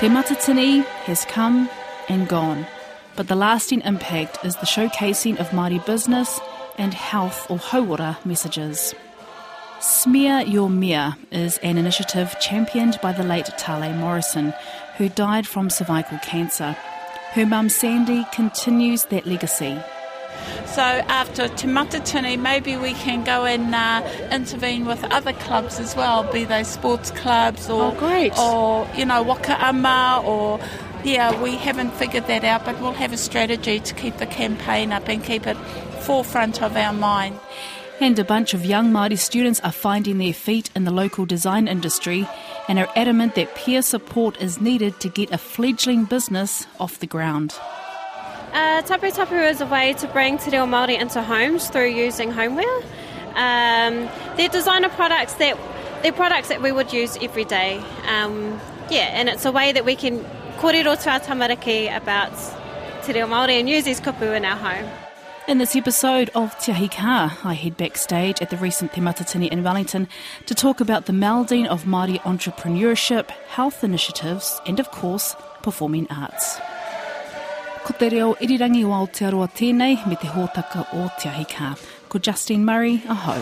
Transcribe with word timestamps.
Te 0.00 0.06
Matatini 0.06 0.84
has 1.06 1.24
come 1.24 1.68
and 2.08 2.28
gone, 2.28 2.64
but 3.16 3.26
the 3.26 3.34
lasting 3.34 3.80
impact 3.80 4.38
is 4.44 4.54
the 4.54 4.64
showcasing 4.64 5.40
of 5.40 5.48
Māori 5.48 5.84
business 5.84 6.38
and 6.78 6.94
health 6.94 7.50
or 7.50 7.58
hauora 7.58 8.16
messages. 8.24 8.94
Smear 9.80 10.42
Your 10.42 10.70
Mea 10.70 11.14
is 11.32 11.58
an 11.64 11.78
initiative 11.78 12.36
championed 12.40 13.00
by 13.02 13.10
the 13.10 13.24
late 13.24 13.50
Tale 13.58 13.92
Morrison, 13.94 14.54
who 14.98 15.08
died 15.08 15.48
from 15.48 15.68
cervical 15.68 16.18
cancer. 16.18 16.76
Her 17.32 17.44
mum 17.44 17.68
Sandy 17.68 18.24
continues 18.32 19.06
that 19.06 19.26
legacy. 19.26 19.80
So 20.66 20.82
after 20.82 21.48
Te 21.48 21.66
Matatini, 21.66 22.38
maybe 22.38 22.76
we 22.76 22.92
can 22.94 23.24
go 23.24 23.44
and 23.44 23.74
uh, 23.74 24.02
intervene 24.30 24.84
with 24.84 25.02
other 25.04 25.32
clubs 25.32 25.80
as 25.80 25.96
well, 25.96 26.30
be 26.32 26.44
they 26.44 26.64
sports 26.64 27.10
clubs 27.10 27.68
or, 27.68 27.94
Oh, 28.00 28.86
or 28.86 28.96
you 28.96 29.04
know, 29.04 29.22
waka 29.22 29.56
ama 29.64 30.22
or 30.24 30.60
yeah, 31.04 31.40
we 31.42 31.56
haven't 31.56 31.92
figured 31.92 32.26
that 32.26 32.44
out, 32.44 32.64
but 32.64 32.80
we'll 32.80 32.92
have 32.92 33.12
a 33.12 33.16
strategy 33.16 33.80
to 33.80 33.94
keep 33.94 34.16
the 34.16 34.26
campaign 34.26 34.92
up 34.92 35.08
and 35.08 35.22
keep 35.22 35.46
it 35.46 35.56
forefront 36.00 36.62
of 36.62 36.76
our 36.76 36.92
mind. 36.92 37.38
And 38.00 38.18
a 38.18 38.24
bunch 38.24 38.54
of 38.54 38.64
young 38.64 38.92
Māori 38.92 39.18
students 39.18 39.58
are 39.60 39.72
finding 39.72 40.18
their 40.18 40.32
feet 40.32 40.70
in 40.76 40.84
the 40.84 40.92
local 40.92 41.26
design 41.26 41.66
industry 41.66 42.28
and 42.68 42.78
are 42.78 42.88
adamant 42.94 43.34
that 43.34 43.56
peer 43.56 43.82
support 43.82 44.40
is 44.40 44.60
needed 44.60 45.00
to 45.00 45.08
get 45.08 45.32
a 45.32 45.38
fledgling 45.38 46.04
business 46.04 46.66
off 46.78 47.00
the 47.00 47.08
ground. 47.08 47.58
Uh, 48.58 48.82
tapu 48.82 49.08
tapu 49.12 49.36
is 49.36 49.60
a 49.60 49.66
way 49.66 49.92
to 49.92 50.08
bring 50.08 50.36
te 50.36 50.50
reo 50.50 50.66
Māori 50.66 50.98
into 51.00 51.22
homes 51.22 51.68
through 51.70 51.86
using 51.86 52.32
homeware. 52.32 52.78
Um, 53.36 54.08
they're 54.36 54.48
designer 54.48 54.88
products 54.88 55.34
that 55.34 55.56
they're 56.02 56.10
products 56.10 56.48
that 56.48 56.60
we 56.60 56.72
would 56.72 56.92
use 56.92 57.16
every 57.22 57.44
day. 57.44 57.80
Um, 58.08 58.60
yeah, 58.90 59.10
and 59.18 59.28
it's 59.28 59.44
a 59.44 59.52
way 59.52 59.70
that 59.70 59.84
we 59.84 59.94
can 59.94 60.24
kōrero 60.56 61.00
to 61.00 61.08
our 61.08 61.20
tamariki 61.20 61.96
about 61.96 62.32
te 63.04 63.12
reo 63.12 63.28
Māori 63.28 63.60
and 63.60 63.68
use 63.68 63.84
these 63.84 64.00
kupu 64.00 64.36
in 64.36 64.44
our 64.44 64.56
home. 64.56 64.90
In 65.46 65.58
this 65.58 65.76
episode 65.76 66.28
of 66.34 66.58
Te 66.58 66.72
Ahi 66.72 66.88
Ka, 66.88 67.38
I 67.44 67.54
head 67.54 67.76
backstage 67.76 68.42
at 68.42 68.50
the 68.50 68.56
recent 68.56 68.92
Te 68.92 69.00
Matatini 69.00 69.48
in 69.48 69.62
Wellington 69.62 70.08
to 70.46 70.54
talk 70.56 70.80
about 70.80 71.06
the 71.06 71.12
melding 71.12 71.68
of 71.68 71.84
Māori 71.84 72.18
entrepreneurship, 72.22 73.30
health 73.56 73.84
initiatives, 73.84 74.60
and 74.66 74.80
of 74.80 74.90
course, 74.90 75.36
performing 75.62 76.08
arts. 76.10 76.58
Ko 77.88 77.94
te 77.96 78.10
reo 78.12 78.34
irirangi 78.44 78.82
o 78.84 78.90
Aotearoa 78.92 79.46
tēnei 79.56 79.94
me 80.04 80.16
te 80.20 80.28
hōtaka 80.28 80.82
o 80.92 81.06
Te 81.16 81.30
Ahika. 81.30 81.70
Ko 82.12 82.18
Justine 82.20 82.60
Murray, 82.60 82.98
aho. 83.08 83.32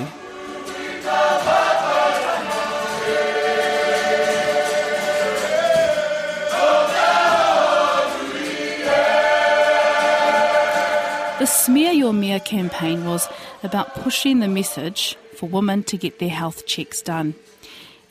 The 11.40 11.46
Smear 11.46 11.92
Your 11.92 12.12
Mea 12.12 12.38
campaign 12.38 13.04
was 13.04 13.28
about 13.64 13.96
pushing 13.96 14.38
the 14.38 14.46
message 14.46 15.16
for 15.34 15.48
women 15.48 15.82
to 15.82 15.96
get 15.96 16.20
their 16.20 16.28
health 16.28 16.66
checks 16.66 17.02
done. 17.02 17.34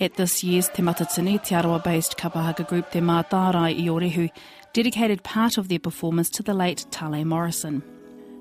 At 0.02 0.16
this 0.16 0.44
year's 0.44 0.68
Te 0.68 0.82
Matatini, 0.82 1.42
Te 1.42 1.56
Aroa-based 1.56 2.18
kapahaka 2.18 2.68
group 2.68 2.92
Te 2.92 3.00
Mātārai 3.00 3.72
i 3.80 3.88
Orehu 3.88 4.30
dedicated 4.76 5.24
part 5.24 5.58
of 5.58 5.70
their 5.70 5.80
performance 5.80 6.30
to 6.30 6.44
the 6.44 6.54
late 6.54 6.86
Tale 6.92 7.24
Morrison. 7.24 7.82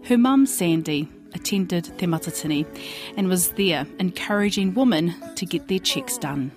Her 0.03 0.19
mum, 0.19 0.47
Sandy, 0.47 1.09
attended 1.33 1.85
Te 1.97 2.07
Matatini 2.07 2.67
and 3.17 3.29
was 3.29 3.51
there 3.51 3.87
encouraging 4.01 4.75
women 4.75 5.14
to 5.36 5.47
get 5.47 5.69
their 5.69 5.79
checks 5.79 6.19
done. 6.19 6.51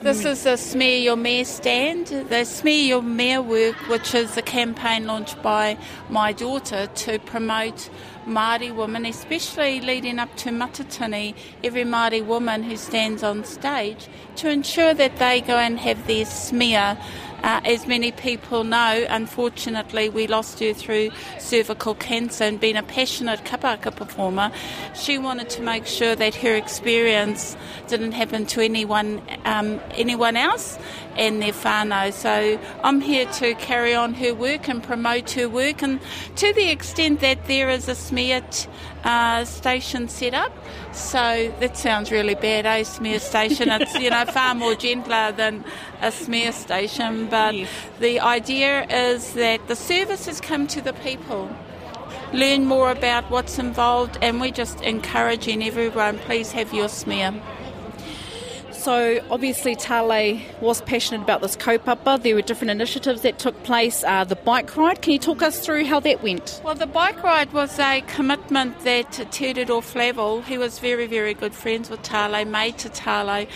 This 0.00 0.24
is 0.24 0.44
the 0.44 0.56
Smear 0.56 0.98
Your 0.98 1.16
Mea 1.16 1.44
stand. 1.44 2.06
The 2.06 2.44
Smear 2.44 2.86
Your 2.86 3.02
Mea 3.02 3.38
work, 3.38 3.76
which 3.88 4.14
is 4.14 4.34
a 4.38 4.42
campaign 4.42 5.06
launched 5.06 5.42
by 5.42 5.76
my 6.08 6.32
daughter 6.32 6.86
to 6.86 7.18
promote 7.20 7.90
Māori 8.26 8.74
women, 8.74 9.04
especially 9.04 9.82
leading 9.82 10.18
up 10.18 10.34
to 10.36 10.48
Matatini, 10.48 11.34
every 11.62 11.84
Māori 11.84 12.24
woman 12.24 12.62
who 12.62 12.78
stands 12.78 13.22
on 13.22 13.44
stage, 13.44 14.08
to 14.36 14.48
ensure 14.48 14.94
that 14.94 15.16
they 15.18 15.42
go 15.42 15.58
and 15.58 15.78
have 15.78 16.06
their 16.06 16.24
smear. 16.24 16.96
Uh, 17.44 17.60
as 17.66 17.86
many 17.86 18.10
people 18.10 18.64
know, 18.64 19.04
unfortunately, 19.10 20.08
we 20.08 20.26
lost 20.26 20.60
her 20.60 20.72
through 20.72 21.10
cervical 21.38 21.94
cancer 21.94 22.44
and 22.44 22.58
being 22.58 22.74
a 22.74 22.82
passionate 22.82 23.44
kapahaka 23.44 23.94
performer, 23.94 24.50
she 24.94 25.18
wanted 25.18 25.50
to 25.50 25.60
make 25.60 25.84
sure 25.84 26.16
that 26.16 26.34
her 26.36 26.54
experience 26.54 27.54
didn't 27.88 28.12
happen 28.12 28.46
to 28.46 28.62
anyone 28.62 29.20
um, 29.44 29.78
anyone 29.90 30.38
else 30.38 30.78
and 31.16 31.40
their 31.42 31.52
whānau. 31.52 32.12
So 32.12 32.58
I'm 32.82 33.00
here 33.00 33.26
to 33.40 33.54
carry 33.54 33.94
on 33.94 34.14
her 34.14 34.34
work 34.34 34.68
and 34.68 34.82
promote 34.82 35.30
her 35.32 35.48
work, 35.48 35.82
and 35.82 36.00
to 36.36 36.52
the 36.52 36.70
extent 36.70 37.20
that 37.20 37.46
there 37.46 37.68
is 37.70 37.88
a 37.88 37.94
smear 37.94 38.40
t- 38.50 38.68
uh, 39.04 39.44
station 39.44 40.08
set 40.08 40.34
up. 40.34 40.52
So 40.92 41.52
that 41.60 41.76
sounds 41.76 42.10
really 42.10 42.34
bad, 42.34 42.66
eh? 42.66 42.82
Smear 42.84 43.18
station. 43.20 43.68
It's 43.80 43.94
you 43.98 44.10
know 44.10 44.24
far 44.26 44.54
more 44.54 44.74
gentler 44.74 45.32
than 45.32 45.64
a 46.00 46.10
smear 46.12 46.52
station, 46.52 47.26
but 47.28 47.54
Yes. 47.54 47.68
the 48.00 48.20
idea 48.20 48.84
is 48.88 49.32
that 49.34 49.66
the 49.68 49.76
services 49.76 50.40
come 50.40 50.66
to 50.68 50.80
the 50.80 50.92
people. 50.92 51.50
Learn 52.32 52.64
more 52.66 52.90
about 52.90 53.30
what's 53.30 53.58
involved, 53.58 54.18
and 54.20 54.40
we're 54.40 54.50
just 54.50 54.80
encouraging 54.80 55.62
everyone. 55.62 56.18
Please 56.18 56.50
have 56.52 56.72
your 56.74 56.88
smear. 56.88 57.32
So 58.84 59.24
obviously 59.30 59.76
Tale 59.76 60.38
was 60.60 60.82
passionate 60.82 61.22
about 61.22 61.40
this 61.40 61.56
kaupapa. 61.56 62.22
There 62.22 62.34
were 62.34 62.42
different 62.42 62.70
initiatives 62.70 63.22
that 63.22 63.38
took 63.38 63.62
place. 63.62 64.04
Uh, 64.04 64.24
the 64.24 64.36
bike 64.36 64.76
ride, 64.76 65.00
can 65.00 65.14
you 65.14 65.18
talk 65.18 65.40
us 65.40 65.64
through 65.64 65.86
how 65.86 66.00
that 66.00 66.22
went? 66.22 66.60
Well, 66.62 66.74
the 66.74 66.86
bike 66.86 67.22
ride 67.22 67.50
was 67.54 67.78
a 67.78 68.02
commitment 68.02 68.78
that 68.80 69.10
Te 69.32 69.54
Flavel, 69.80 70.42
he 70.42 70.58
was 70.58 70.80
very, 70.80 71.06
very 71.06 71.32
good 71.32 71.54
friends 71.54 71.88
with 71.88 72.02
Tale, 72.02 72.44
made 72.44 72.76
to 72.76 72.90
Tale. 72.90 73.46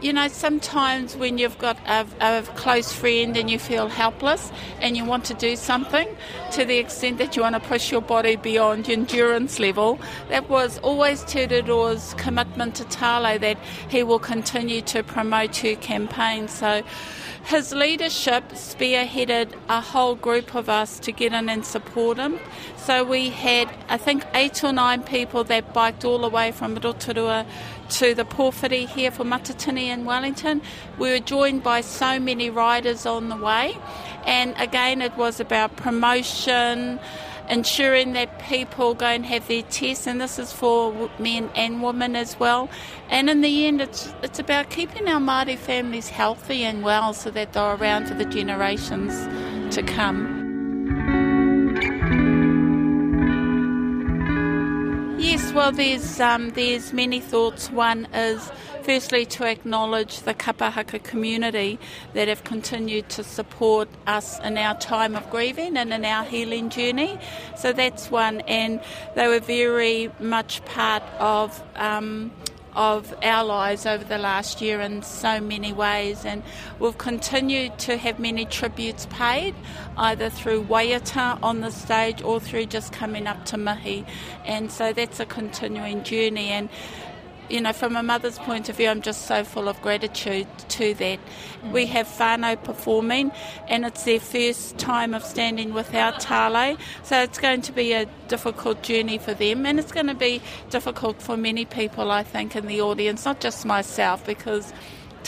You 0.00 0.12
know, 0.12 0.28
sometimes 0.28 1.16
when 1.16 1.38
you've 1.38 1.58
got 1.58 1.76
a, 1.84 2.06
a 2.20 2.42
close 2.54 2.92
friend 2.92 3.36
and 3.36 3.50
you 3.50 3.58
feel 3.58 3.88
helpless 3.88 4.52
and 4.80 4.96
you 4.96 5.04
want 5.04 5.24
to 5.24 5.34
do 5.34 5.56
something 5.56 6.08
to 6.52 6.64
the 6.64 6.78
extent 6.78 7.18
that 7.18 7.34
you 7.34 7.42
want 7.42 7.56
to 7.56 7.60
push 7.60 7.90
your 7.90 8.00
body 8.00 8.36
beyond 8.36 8.86
your 8.86 8.96
endurance 8.96 9.58
level, 9.58 9.98
that 10.28 10.48
was 10.48 10.78
always 10.78 11.24
Te 11.24 11.46
Reo's 11.46 12.14
commitment 12.16 12.76
to 12.76 12.84
Tale 12.84 13.40
that 13.40 13.58
he 13.88 14.04
will 14.04 14.20
continue 14.20 14.82
to 14.82 15.02
promote 15.02 15.56
her 15.56 15.74
campaign. 15.74 16.46
So 16.46 16.84
his 17.48 17.72
leadership 17.72 18.46
spearheaded 18.50 19.54
a 19.70 19.80
whole 19.80 20.14
group 20.14 20.54
of 20.54 20.68
us 20.68 21.00
to 21.00 21.10
get 21.10 21.32
in 21.32 21.48
and 21.48 21.64
support 21.64 22.18
him. 22.18 22.38
So 22.76 23.02
we 23.02 23.30
had, 23.30 23.70
I 23.88 23.96
think, 23.96 24.26
eight 24.34 24.62
or 24.62 24.70
nine 24.70 25.02
people 25.02 25.44
that 25.44 25.72
biked 25.72 26.04
all 26.04 26.18
the 26.18 26.28
way 26.28 26.52
from 26.52 26.74
Rotorua 26.74 27.46
to 27.88 28.14
the 28.14 28.26
Porphyry 28.26 28.84
here 28.84 29.10
for 29.10 29.24
Matatini 29.24 29.84
in 29.84 30.04
Wellington. 30.04 30.60
We 30.98 31.10
were 31.10 31.20
joined 31.20 31.62
by 31.62 31.80
so 31.80 32.20
many 32.20 32.50
riders 32.50 33.06
on 33.06 33.30
the 33.30 33.36
way, 33.36 33.78
and 34.26 34.54
again, 34.58 35.00
it 35.00 35.16
was 35.16 35.40
about 35.40 35.74
promotion. 35.74 37.00
Ensuring 37.50 38.12
that 38.12 38.38
people 38.40 38.94
go 38.94 39.06
and 39.06 39.24
have 39.24 39.48
their 39.48 39.62
tests, 39.62 40.06
and 40.06 40.20
this 40.20 40.38
is 40.38 40.52
for 40.52 41.10
men 41.18 41.50
and 41.54 41.82
women 41.82 42.14
as 42.14 42.38
well. 42.38 42.68
And 43.08 43.30
in 43.30 43.40
the 43.40 43.66
end, 43.66 43.80
it's 43.80 44.12
it's 44.22 44.38
about 44.38 44.68
keeping 44.68 45.08
our 45.08 45.20
Māori 45.20 45.56
families 45.56 46.10
healthy 46.10 46.64
and 46.64 46.82
well, 46.82 47.14
so 47.14 47.30
that 47.30 47.54
they're 47.54 47.74
around 47.74 48.06
for 48.06 48.14
the 48.14 48.26
generations 48.26 49.14
to 49.74 49.82
come. 49.82 50.37
Well, 55.58 55.72
there's 55.72 56.20
um, 56.20 56.50
there's 56.50 56.92
many 56.92 57.18
thoughts. 57.18 57.68
One 57.68 58.06
is 58.14 58.52
firstly 58.84 59.26
to 59.26 59.44
acknowledge 59.44 60.20
the 60.20 60.32
kapahaka 60.32 61.02
community 61.02 61.80
that 62.14 62.28
have 62.28 62.44
continued 62.44 63.08
to 63.08 63.24
support 63.24 63.88
us 64.06 64.38
in 64.38 64.56
our 64.56 64.78
time 64.78 65.16
of 65.16 65.28
grieving 65.30 65.76
and 65.76 65.92
in 65.92 66.04
our 66.04 66.22
healing 66.22 66.70
journey. 66.70 67.18
So 67.56 67.72
that's 67.72 68.08
one, 68.08 68.42
and 68.42 68.80
they 69.16 69.26
were 69.26 69.40
very 69.40 70.12
much 70.20 70.64
part 70.64 71.02
of. 71.18 71.60
Um, 71.74 72.30
of 72.78 73.12
our 73.24 73.44
lives 73.44 73.86
over 73.86 74.04
the 74.04 74.18
last 74.18 74.60
year 74.60 74.80
in 74.80 75.02
so 75.02 75.40
many 75.40 75.72
ways, 75.72 76.24
and 76.24 76.44
we've 76.78 76.96
continued 76.96 77.76
to 77.80 77.96
have 77.96 78.20
many 78.20 78.44
tributes 78.44 79.06
paid, 79.10 79.52
either 79.96 80.30
through 80.30 80.62
waiata 80.62 81.38
on 81.42 81.60
the 81.60 81.72
stage 81.72 82.22
or 82.22 82.38
through 82.38 82.66
just 82.66 82.92
coming 82.92 83.26
up 83.26 83.44
to 83.46 83.56
mihi, 83.56 84.06
and 84.46 84.70
so 84.70 84.92
that's 84.92 85.18
a 85.18 85.26
continuing 85.26 86.04
journey. 86.04 86.50
And 86.50 86.68
you 87.48 87.60
know, 87.60 87.72
from 87.72 87.96
a 87.96 88.02
mother's 88.02 88.38
point 88.38 88.68
of 88.68 88.76
view, 88.76 88.88
I'm 88.88 89.02
just 89.02 89.26
so 89.26 89.44
full 89.44 89.68
of 89.68 89.80
gratitude 89.82 90.46
to 90.68 90.94
that. 90.94 91.18
We 91.72 91.86
mm. 91.86 91.88
have 91.88 92.06
Fano 92.06 92.56
performing, 92.56 93.32
and 93.68 93.84
it's 93.84 94.04
their 94.04 94.20
first 94.20 94.78
time 94.78 95.14
of 95.14 95.24
standing 95.24 95.72
without 95.74 96.20
Tale, 96.20 96.76
so 97.02 97.22
it's 97.22 97.38
going 97.38 97.62
to 97.62 97.72
be 97.72 97.92
a 97.92 98.06
difficult 98.28 98.82
journey 98.82 99.18
for 99.18 99.34
them, 99.34 99.66
and 99.66 99.78
it's 99.78 99.92
going 99.92 100.06
to 100.08 100.14
be 100.14 100.42
difficult 100.70 101.20
for 101.22 101.36
many 101.36 101.64
people, 101.64 102.10
I 102.10 102.22
think, 102.22 102.54
in 102.56 102.66
the 102.66 102.80
audience, 102.80 103.24
not 103.24 103.40
just 103.40 103.64
myself, 103.64 104.24
because 104.24 104.72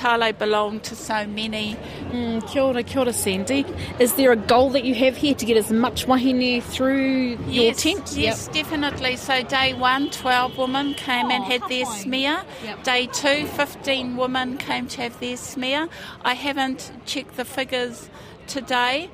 Tale 0.00 0.32
belong 0.32 0.81
to 0.81 0.97
so 0.97 1.26
many. 1.26 1.76
Mm, 2.11 2.49
kia 2.49 2.62
ora, 2.62 2.82
kia 2.82 3.00
ora, 3.00 3.12
Sandy. 3.12 3.67
Is 3.99 4.14
there 4.14 4.32
a 4.32 4.37
goal 4.37 4.70
that 4.70 4.85
you 4.85 4.94
have 4.94 5.14
here 5.14 5.35
to 5.35 5.44
get 5.44 5.58
as 5.58 5.70
much 5.70 6.06
wahine 6.06 6.62
through 6.62 7.37
your 7.47 7.75
tent? 7.75 8.17
Yes, 8.17 8.47
yep. 8.47 8.55
definitely. 8.55 9.17
So 9.17 9.43
day 9.43 9.75
one, 9.75 10.11
12 10.11 10.56
women 10.56 10.94
came 10.94 11.26
oh, 11.26 11.31
and 11.31 11.44
had 11.44 11.61
their 11.69 11.85
smear. 11.85 12.43
Yep. 12.64 12.82
Day 12.85 13.06
two, 13.08 13.47
15 13.47 14.17
women 14.17 14.56
came 14.56 14.88
to 14.88 15.02
have 15.02 15.20
their 15.20 15.37
smear. 15.37 15.88
I 16.25 16.32
haven't 16.32 16.93
checked 17.05 17.37
the 17.37 17.44
figures 17.44 18.08
today 18.47 19.11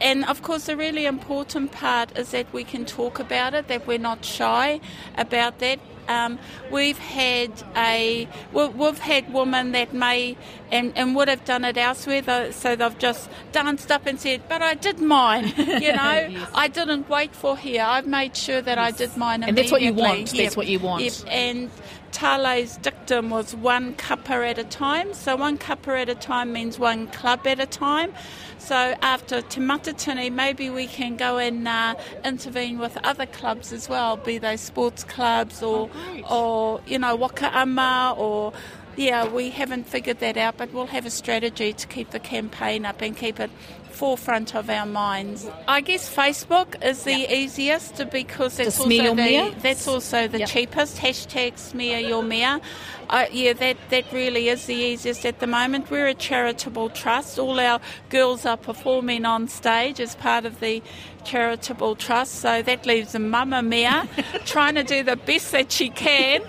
and 0.00 0.24
of 0.24 0.42
course, 0.42 0.66
the 0.66 0.76
really 0.76 1.06
important 1.06 1.72
part 1.72 2.16
is 2.16 2.30
that 2.30 2.52
we 2.52 2.64
can 2.64 2.84
talk 2.84 3.18
about 3.18 3.54
it, 3.54 3.68
that 3.68 3.86
we're 3.86 3.98
not 3.98 4.24
shy 4.24 4.80
about 5.16 5.58
that. 5.58 5.80
Um, 6.08 6.38
we've 6.70 6.98
had 6.98 7.50
a 7.76 8.28
we've 8.52 8.98
had 8.98 9.32
women 9.32 9.72
that 9.72 9.92
may 9.92 10.36
and, 10.70 10.92
and 10.96 11.14
would 11.16 11.28
have 11.28 11.44
done 11.44 11.64
it 11.64 11.76
elsewhere, 11.76 12.52
so 12.52 12.76
they've 12.76 12.98
just 12.98 13.30
danced 13.52 13.90
up 13.90 14.06
and 14.06 14.20
said, 14.20 14.42
"But 14.48 14.62
I 14.62 14.74
did 14.74 15.00
mine." 15.00 15.52
You 15.74 15.92
know, 15.92 16.28
yes. 16.30 16.50
I 16.54 16.68
didn't 16.68 17.08
wait 17.08 17.34
for 17.34 17.56
here. 17.56 17.82
I've 17.82 18.06
made 18.06 18.36
sure 18.36 18.62
that 18.62 18.78
yes. 18.78 18.94
I 18.94 18.96
did 18.96 19.16
mine. 19.16 19.42
And 19.42 19.58
that's 19.58 19.72
what 19.72 19.82
you 19.82 19.92
want. 19.92 20.32
Yep. 20.32 20.44
That's 20.44 20.56
what 20.56 20.66
you 20.66 20.78
want. 20.78 21.02
Yep. 21.02 21.12
And 21.26 21.70
Tale's 22.14 22.76
dictum 22.76 23.28
was 23.28 23.56
one 23.56 23.92
kapa 23.94 24.34
at 24.34 24.56
a 24.56 24.62
time. 24.62 25.12
So 25.14 25.34
one 25.34 25.58
kapa 25.58 25.98
at 25.98 26.08
a 26.08 26.14
time 26.14 26.52
means 26.52 26.78
one 26.78 27.08
club 27.08 27.44
at 27.44 27.58
a 27.58 27.66
time. 27.66 28.14
So 28.58 28.94
after 29.02 29.42
Te 29.42 29.60
Matatini, 29.60 30.32
maybe 30.32 30.70
we 30.70 30.86
can 30.86 31.16
go 31.16 31.38
and 31.38 31.66
uh, 31.66 31.96
intervene 32.24 32.78
with 32.78 32.96
other 33.04 33.26
clubs 33.26 33.72
as 33.72 33.88
well, 33.88 34.16
be 34.16 34.38
they 34.38 34.56
sports 34.56 35.02
clubs 35.02 35.60
or, 35.60 35.90
oh, 36.30 36.78
or 36.78 36.80
you 36.86 37.00
know, 37.00 37.16
waka 37.16 37.50
ama 37.52 38.14
or 38.16 38.52
yeah, 38.96 39.26
we 39.26 39.50
haven't 39.50 39.88
figured 39.88 40.20
that 40.20 40.36
out, 40.36 40.56
but 40.56 40.72
we'll 40.72 40.86
have 40.86 41.04
a 41.04 41.10
strategy 41.10 41.72
to 41.72 41.86
keep 41.88 42.10
the 42.10 42.20
campaign 42.20 42.86
up 42.86 43.02
and 43.02 43.16
keep 43.16 43.40
it 43.40 43.50
forefront 43.94 44.54
of 44.54 44.68
our 44.68 44.86
minds. 44.86 45.46
I 45.68 45.80
guess 45.80 46.12
Facebook 46.14 46.84
is 46.84 47.04
the 47.04 47.32
easiest 47.32 48.10
because 48.10 48.56
that's 48.56 48.78
also 48.78 49.14
the, 49.14 49.54
that's 49.60 49.88
also 49.88 50.28
the 50.28 50.40
yep. 50.40 50.48
cheapest. 50.48 50.98
Hashtag 50.98 51.58
smear 51.58 51.98
your 52.00 52.22
mea. 52.22 52.60
Uh, 53.08 53.26
yeah, 53.30 53.52
that, 53.52 53.76
that 53.90 54.10
really 54.12 54.48
is 54.48 54.66
the 54.66 54.74
easiest 54.74 55.24
at 55.24 55.38
the 55.38 55.46
moment. 55.46 55.90
We're 55.90 56.08
a 56.08 56.14
charitable 56.14 56.90
trust. 56.90 57.38
All 57.38 57.60
our 57.60 57.80
girls 58.08 58.44
are 58.46 58.56
performing 58.56 59.24
on 59.24 59.48
stage 59.48 60.00
as 60.00 60.14
part 60.14 60.44
of 60.44 60.60
the 60.60 60.82
charitable 61.24 61.96
trust, 61.96 62.36
so 62.36 62.62
that 62.62 62.86
leaves 62.86 63.14
a 63.14 63.18
Mama 63.18 63.62
Mia 63.62 64.08
trying 64.44 64.74
to 64.74 64.84
do 64.84 65.02
the 65.02 65.16
best 65.16 65.52
that 65.52 65.70
she 65.70 65.90
can 65.90 66.42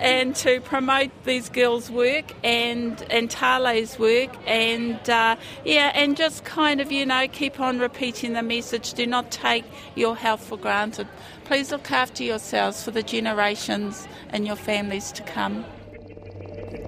and 0.00 0.34
to 0.34 0.60
promote 0.62 1.10
these 1.24 1.48
girls' 1.48 1.90
work 1.90 2.32
and 2.42 3.02
and 3.10 3.30
Tale's 3.30 3.98
work 3.98 4.30
and 4.46 4.98
uh, 5.08 5.36
yeah 5.64 5.92
and 5.94 6.16
just 6.16 6.44
kind 6.44 6.80
of 6.80 6.90
you 6.90 7.04
know 7.06 7.28
keep 7.28 7.60
on 7.60 7.78
repeating 7.78 8.32
the 8.32 8.42
message 8.42 8.94
do 8.94 9.06
not 9.06 9.30
take 9.30 9.64
your 9.94 10.16
health 10.16 10.42
for 10.42 10.56
granted 10.56 11.06
please 11.44 11.70
look 11.70 11.90
after 11.90 12.24
yourselves 12.24 12.82
for 12.82 12.90
the 12.90 13.02
generations 13.02 14.08
and 14.30 14.46
your 14.46 14.56
families 14.56 15.12
to 15.12 15.22
come 15.22 15.64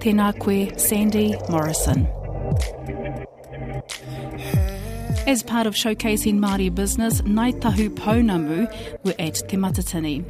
Tēnā 0.03 0.37
koe, 0.37 0.75
Sandy 0.77 1.33
Morrison. 1.49 2.07
As 5.25 5.41
part 5.43 5.65
of 5.65 5.75
showcasing 5.75 6.39
Māori 6.39 6.73
business, 6.73 7.21
Ngāi 7.21 7.57
Tahu 7.61 7.89
Pounamu 7.89 8.67
were 9.05 9.15
at 9.17 9.35
Te 9.47 9.55
Matatini. 9.55 10.25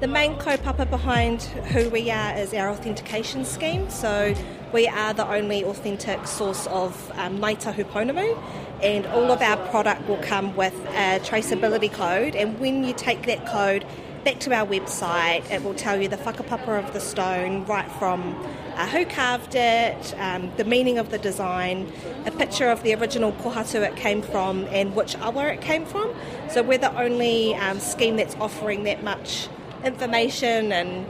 The 0.00 0.08
main 0.08 0.36
kaupapa 0.36 0.88
behind 0.88 1.42
who 1.42 1.90
we 1.90 2.10
are 2.10 2.34
is 2.34 2.54
our 2.54 2.70
authentication 2.70 3.44
scheme. 3.44 3.90
So 3.90 4.34
we 4.72 4.88
are 4.88 5.12
the 5.12 5.30
only 5.30 5.62
authentic 5.62 6.26
source 6.26 6.66
of 6.68 7.12
um, 7.16 7.38
Ngāi 7.38 7.60
Tahu 7.60 8.42
and 8.82 9.04
all 9.08 9.30
of 9.30 9.42
our 9.42 9.58
product 9.68 10.08
will 10.08 10.16
come 10.22 10.56
with 10.56 10.74
a 10.86 11.20
traceability 11.22 11.92
code. 11.92 12.34
And 12.34 12.58
when 12.58 12.82
you 12.82 12.94
take 12.94 13.26
that 13.26 13.46
code 13.46 13.84
back 14.24 14.40
to 14.40 14.54
our 14.54 14.66
website, 14.66 15.50
it 15.50 15.62
will 15.62 15.74
tell 15.74 16.00
you 16.00 16.08
the 16.08 16.16
whakapapa 16.16 16.82
of 16.82 16.94
the 16.94 17.00
stone, 17.00 17.66
right 17.66 17.90
from 17.92 18.42
uh, 18.76 18.86
who 18.86 19.04
carved 19.04 19.54
it, 19.54 20.14
um, 20.18 20.50
the 20.56 20.64
meaning 20.64 20.96
of 20.96 21.10
the 21.10 21.18
design, 21.18 21.92
a 22.24 22.30
picture 22.30 22.70
of 22.70 22.82
the 22.84 22.94
original 22.94 23.32
kohatu 23.32 23.86
it 23.86 23.96
came 23.96 24.22
from, 24.22 24.64
and 24.70 24.96
which 24.96 25.14
awa 25.18 25.48
it 25.48 25.60
came 25.60 25.84
from. 25.84 26.10
So 26.48 26.62
we're 26.62 26.78
the 26.78 26.98
only 26.98 27.54
um, 27.56 27.80
scheme 27.80 28.16
that's 28.16 28.34
offering 28.36 28.84
that 28.84 29.02
much 29.04 29.50
information, 29.84 30.72
and 30.72 31.06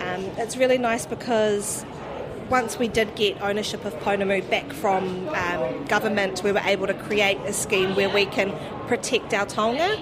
um, 0.00 0.24
it's 0.38 0.56
really 0.56 0.78
nice 0.78 1.06
because 1.06 1.84
once 2.50 2.78
we 2.78 2.88
did 2.88 3.14
get 3.14 3.40
ownership 3.40 3.84
of 3.84 3.94
Pounamu 4.00 4.48
back 4.50 4.72
from 4.72 5.28
um, 5.28 5.84
government, 5.84 6.42
we 6.42 6.52
were 6.52 6.62
able 6.64 6.86
to 6.86 6.94
create 6.94 7.38
a 7.46 7.52
scheme 7.52 7.94
where 7.94 8.10
we 8.10 8.26
can 8.26 8.52
protect 8.88 9.32
our 9.32 9.46
taonga. 9.46 9.96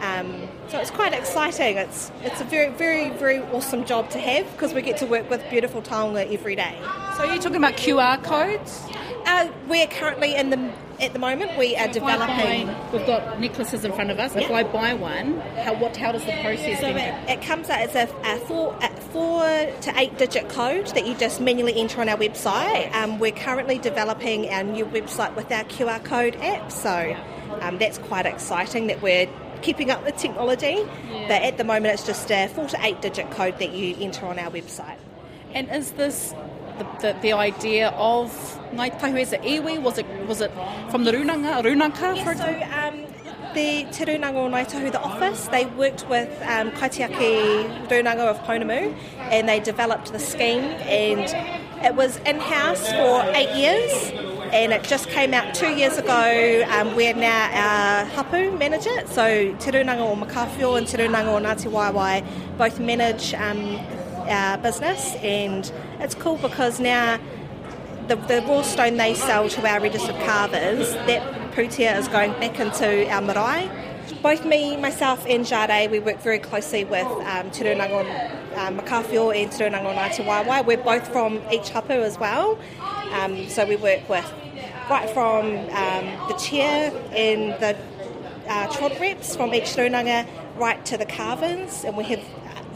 Um, 0.00 0.48
so 0.68 0.78
it's 0.78 0.90
quite 0.90 1.12
exciting. 1.12 1.76
It's 1.76 2.10
it's 2.22 2.40
a 2.40 2.44
very 2.44 2.70
very 2.72 3.10
very 3.10 3.40
awesome 3.40 3.84
job 3.84 4.08
to 4.10 4.18
have 4.18 4.50
because 4.52 4.72
we 4.72 4.82
get 4.82 4.96
to 4.98 5.06
work 5.06 5.28
with 5.28 5.42
beautiful 5.50 5.82
taonga 5.82 6.32
every 6.32 6.56
day. 6.56 6.78
So 7.16 7.24
you're 7.24 7.42
talking 7.42 7.56
about 7.56 7.74
QR 7.74 8.22
codes? 8.22 8.82
Uh, 9.26 9.48
we're 9.68 9.88
currently 9.88 10.34
in 10.34 10.50
the 10.50 10.72
at 11.00 11.12
the 11.12 11.18
moment 11.18 11.56
we 11.58 11.76
are 11.76 11.88
developing. 11.88 12.66
Buy, 12.66 12.90
we've 12.92 13.06
got 13.06 13.40
necklaces 13.40 13.84
in 13.84 13.92
front 13.92 14.10
of 14.10 14.18
us. 14.18 14.36
If 14.36 14.50
I 14.50 14.62
buy 14.62 14.94
one, 14.94 15.40
how 15.40 15.74
what 15.74 15.96
how 15.96 16.12
does 16.12 16.24
the 16.24 16.32
process? 16.42 16.80
So 16.80 16.88
it, 16.88 17.30
it, 17.30 17.42
comes 17.42 17.70
out 17.70 17.80
as 17.80 17.94
a, 17.94 18.12
a 18.24 18.38
four 18.46 18.76
a 18.80 18.88
four 19.12 19.40
to 19.40 19.92
eight 19.96 20.16
digit 20.18 20.48
code 20.48 20.86
that 20.88 21.06
you 21.06 21.14
just 21.14 21.40
manually 21.40 21.78
enter 21.78 22.00
on 22.00 22.08
our 22.08 22.18
website. 22.18 22.92
Um, 22.94 23.18
we're 23.18 23.32
currently 23.32 23.78
developing 23.78 24.48
our 24.50 24.62
new 24.62 24.84
website 24.86 25.34
with 25.34 25.50
our 25.50 25.64
QR 25.64 26.04
code 26.04 26.36
app, 26.36 26.70
so 26.70 27.16
um, 27.60 27.78
that's 27.78 27.98
quite 27.98 28.26
exciting 28.26 28.86
that 28.88 29.00
we're 29.02 29.28
keeping 29.62 29.90
up 29.90 30.04
with 30.04 30.16
technology. 30.16 30.86
Yeah. 31.10 31.28
But 31.28 31.42
at 31.42 31.58
the 31.58 31.64
moment, 31.64 31.94
it's 31.94 32.06
just 32.06 32.30
a 32.30 32.48
four 32.48 32.68
to 32.68 32.84
eight 32.84 33.00
digit 33.00 33.30
code 33.30 33.58
that 33.58 33.72
you 33.72 33.96
enter 33.98 34.26
on 34.26 34.38
our 34.38 34.50
website. 34.50 34.98
And 35.52 35.70
is 35.70 35.92
this 35.92 36.34
the, 36.80 37.12
the, 37.12 37.18
the 37.20 37.32
idea 37.32 37.88
of 37.90 38.30
Ngāi 38.72 38.98
Tahu 38.98 39.20
as 39.20 39.32
a 39.32 39.38
iwi? 39.38 39.80
Was 39.82 39.98
it 39.98 40.06
was 40.26 40.40
it 40.40 40.52
from 40.90 41.04
the 41.04 41.12
Runanga, 41.12 41.62
Runaka? 41.62 42.16
Yes, 42.16 42.38
so 42.38 42.78
um, 42.78 43.06
the 43.54 43.86
Te 43.92 44.04
Runanga 44.04 44.36
o 44.36 44.48
Ngāi 44.48 44.92
the 44.92 45.00
office, 45.00 45.48
they 45.48 45.66
worked 45.66 46.08
with 46.08 46.30
um, 46.42 46.70
Kaitiaki 46.72 47.88
Runanga 47.88 48.30
of 48.30 48.38
Pounamu 48.40 48.96
and 49.18 49.48
they 49.48 49.60
developed 49.60 50.12
the 50.12 50.18
scheme 50.18 50.64
and 50.86 51.26
it 51.84 51.94
was 51.94 52.16
in-house 52.18 52.86
for 52.92 53.24
eight 53.34 53.54
years 53.56 54.12
and 54.52 54.72
it 54.72 54.82
just 54.84 55.08
came 55.08 55.32
out 55.34 55.54
two 55.54 55.74
years 55.74 55.96
ago. 55.96 56.64
Um, 56.70 56.94
we're 56.96 57.14
now 57.14 57.50
our 57.52 58.04
hapu 58.06 58.50
manager, 58.56 59.06
so 59.06 59.54
Te 59.58 59.70
Runanga 59.72 60.00
o 60.00 60.16
Makawhio 60.16 60.78
and 60.78 60.86
Te 60.86 60.96
Runanga 60.98 61.28
o 61.28 61.40
Ngāti 61.40 61.70
Waewae 61.70 62.24
both 62.56 62.78
manage 62.80 63.34
um, 63.34 63.78
our 64.30 64.58
business 64.58 65.14
and 65.16 65.70
it's 65.98 66.14
cool 66.14 66.36
because 66.36 66.80
now 66.80 67.18
the, 68.08 68.16
the 68.16 68.42
raw 68.42 68.62
stone 68.62 68.96
they 68.96 69.14
sell 69.14 69.48
to 69.48 69.66
our 69.66 69.80
registered 69.80 70.16
carvers, 70.26 70.92
that 71.06 71.52
pūtea 71.52 71.96
is 71.98 72.08
going 72.08 72.32
back 72.32 72.58
into 72.58 73.08
our 73.08 73.20
marae. 73.20 73.70
Both 74.22 74.44
me, 74.44 74.76
myself, 74.76 75.24
and 75.28 75.46
Jade, 75.46 75.90
we 75.90 75.98
work 76.00 76.20
very 76.20 76.40
closely 76.40 76.84
with 76.84 77.06
um, 77.06 77.50
Te 77.52 77.70
um, 77.70 78.78
Makawhio 78.78 79.34
and 79.34 79.50
Te 79.52 79.64
Runanga 79.64 79.94
Ngāti. 79.94 80.66
We're 80.66 80.76
both 80.76 81.06
from 81.08 81.40
each 81.52 81.70
hapu 81.70 81.92
as 81.92 82.18
well. 82.18 82.58
Um, 83.12 83.48
so 83.48 83.64
we 83.64 83.76
work 83.76 84.08
with 84.08 84.30
right 84.90 85.08
from 85.10 85.46
um, 85.46 86.28
the 86.28 86.34
chair 86.34 86.92
and 87.12 87.52
the 87.60 87.76
uh, 88.48 88.96
reps 89.00 89.36
from 89.36 89.54
each 89.54 89.76
runanga 89.76 90.26
right 90.56 90.84
to 90.86 90.98
the 90.98 91.06
carvers, 91.06 91.84
and 91.84 91.96
we 91.96 92.04
have 92.04 92.20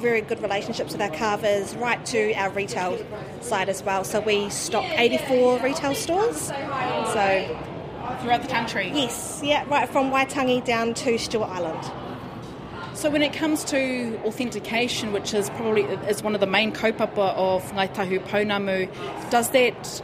very 0.05 0.21
good 0.21 0.43
relationships 0.43 0.93
with 0.93 1.01
our 1.01 1.11
carvers 1.11 1.75
right 1.77 2.05
to 2.05 2.35
our 2.35 2.51
retail 2.51 3.03
side 3.41 3.71
as 3.71 3.83
well. 3.83 4.05
So 4.05 4.21
we 4.21 4.51
stock 4.51 4.85
84 4.85 5.61
retail 5.61 5.95
stores. 5.95 6.37
So 6.43 7.59
throughout 8.21 8.43
the 8.43 8.49
country. 8.49 8.93
Yes, 8.95 9.41
yeah, 9.43 9.65
right 9.69 9.89
from 9.89 10.11
Waitangi 10.11 10.63
down 10.63 10.93
to 10.95 11.17
Stewart 11.19 11.49
Island. 11.49 11.91
So 12.93 13.09
when 13.09 13.23
it 13.23 13.33
comes 13.33 13.65
to 13.65 14.21
authentication, 14.27 15.13
which 15.13 15.33
is 15.33 15.49
probably 15.51 15.83
is 15.83 16.23
one 16.23 16.35
of 16.35 16.41
the 16.41 16.47
main 16.47 16.71
kaupapa 16.73 17.35
of 17.35 17.65
Ngāi 17.73 17.95
Tahu 17.95 18.21
Pounamu, 18.29 19.31
does 19.31 19.49
that 19.51 20.03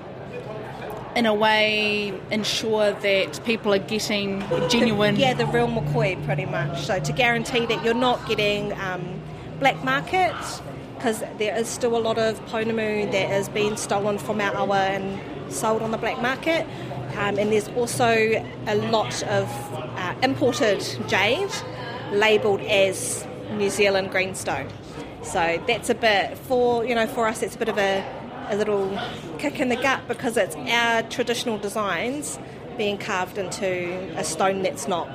in 1.14 1.26
a 1.26 1.34
way 1.34 2.18
ensure 2.30 2.92
that 2.92 3.44
people 3.44 3.74
are 3.74 3.78
getting 3.78 4.40
genuine. 4.70 5.16
The, 5.16 5.20
yeah, 5.20 5.34
the 5.34 5.46
real 5.46 5.68
McCoy 5.68 6.24
pretty 6.24 6.46
much. 6.46 6.86
So 6.86 7.00
to 7.00 7.12
guarantee 7.12 7.66
that 7.66 7.84
you're 7.84 7.94
not 7.94 8.26
getting 8.28 8.72
um, 8.80 9.19
black 9.60 9.84
market, 9.84 10.34
because 10.96 11.22
there 11.38 11.56
is 11.56 11.68
still 11.68 11.96
a 11.96 12.00
lot 12.00 12.18
of 12.18 12.44
pounamu 12.46 13.10
that 13.12 13.30
is 13.30 13.48
being 13.48 13.76
stolen 13.76 14.18
from 14.18 14.40
our 14.40 14.56
awa 14.56 14.80
and 14.86 15.52
sold 15.52 15.82
on 15.82 15.90
the 15.90 15.98
black 15.98 16.20
market. 16.20 16.66
Um, 17.16 17.38
and 17.38 17.52
there's 17.52 17.68
also 17.68 18.08
a 18.66 18.74
lot 18.90 19.22
of 19.24 19.48
uh, 19.96 20.14
imported 20.22 20.80
jade 21.06 21.50
labelled 22.12 22.60
as 22.62 23.26
New 23.52 23.70
Zealand 23.70 24.10
greenstone. 24.10 24.68
So 25.22 25.62
that's 25.66 25.90
a 25.90 25.94
bit 25.94 26.38
for 26.38 26.84
you 26.84 26.94
know 26.94 27.06
for 27.06 27.26
us. 27.28 27.42
It's 27.42 27.54
a 27.54 27.58
bit 27.58 27.68
of 27.68 27.78
a 27.78 28.04
a 28.48 28.56
little 28.56 28.98
kick 29.38 29.60
in 29.60 29.68
the 29.68 29.76
gut 29.76 30.00
because 30.08 30.36
it's 30.36 30.56
our 30.56 31.02
traditional 31.04 31.58
designs 31.58 32.38
being 32.76 32.98
carved 32.98 33.38
into 33.38 34.12
a 34.16 34.24
stone 34.24 34.62
that's 34.62 34.88
not 34.88 35.08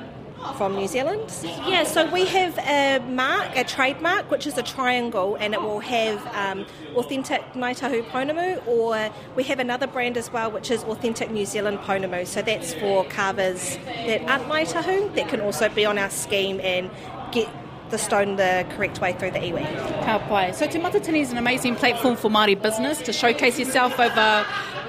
from 0.54 0.76
New 0.76 0.88
Zealand. 0.88 1.32
Yeah, 1.42 1.84
so 1.84 2.10
we 2.10 2.24
have 2.26 2.58
a 2.58 2.98
mark, 3.08 3.56
a 3.56 3.64
trademark, 3.64 4.30
which 4.30 4.46
is 4.46 4.56
a 4.58 4.62
triangle, 4.62 5.36
and 5.36 5.54
it 5.54 5.60
will 5.60 5.80
have 5.80 6.26
um, 6.34 6.66
authentic 6.94 7.42
Ngāi 7.52 8.08
Pounamu, 8.10 8.66
or 8.66 9.10
we 9.34 9.42
have 9.44 9.58
another 9.58 9.86
brand 9.86 10.16
as 10.16 10.32
well, 10.32 10.50
which 10.50 10.70
is 10.70 10.82
authentic 10.84 11.30
New 11.30 11.46
Zealand 11.46 11.78
Pounamu. 11.80 12.26
So 12.26 12.42
that's 12.42 12.74
for 12.74 13.04
carvers 13.04 13.76
that 13.84 14.22
aren't 14.22 14.44
Ngāi 14.44 14.72
Tahu, 14.72 15.14
that 15.14 15.28
can 15.28 15.40
also 15.40 15.68
be 15.68 15.84
on 15.84 15.98
our 15.98 16.10
scheme 16.10 16.60
and 16.60 16.90
get 17.32 17.48
the 17.90 17.98
stone 17.98 18.36
the 18.36 18.66
correct 18.70 19.00
way 19.00 19.12
through 19.12 19.30
the 19.30 19.38
iwi. 19.38 19.64
Ka 20.04 20.18
pai. 20.28 20.52
So 20.52 20.66
Te 20.66 20.78
Matatini 20.78 21.20
is 21.20 21.30
an 21.30 21.38
amazing 21.38 21.76
platform 21.76 22.16
for 22.16 22.28
Māori 22.28 22.60
business 22.60 23.00
to 23.02 23.12
showcase 23.12 23.58
yourself 23.58 23.98
over 24.00 24.44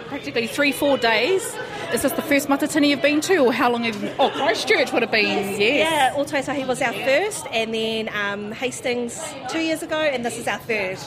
practically 0.08 0.48
three, 0.48 0.72
four 0.72 0.98
days. 0.98 1.56
Is 1.94 2.01
this 2.01 2.12
the 2.12 2.22
first 2.22 2.50
Matatini 2.50 2.89
you've 2.89 3.01
been 3.01 3.22
to, 3.22 3.38
or 3.38 3.53
how 3.53 3.72
long 3.72 3.84
have 3.86 4.03
you... 4.03 4.12
Oh, 4.20 4.29
Christchurch 4.29 4.91
would 4.91 5.03
have 5.03 5.12
been, 5.12 5.60
yes. 5.60 5.60
Yeah, 5.60 6.22
Ōtautahi 6.22 6.67
was 6.67 6.82
our 6.82 6.91
first, 6.91 7.46
and 7.51 7.74
then 7.74 8.10
um, 8.10 8.51
Hastings 8.51 9.24
two 9.50 9.60
years 9.62 9.82
ago, 9.84 9.98
and 9.98 10.25
this 10.25 10.38
is 10.38 10.48
our 10.48 10.60
third, 10.60 10.98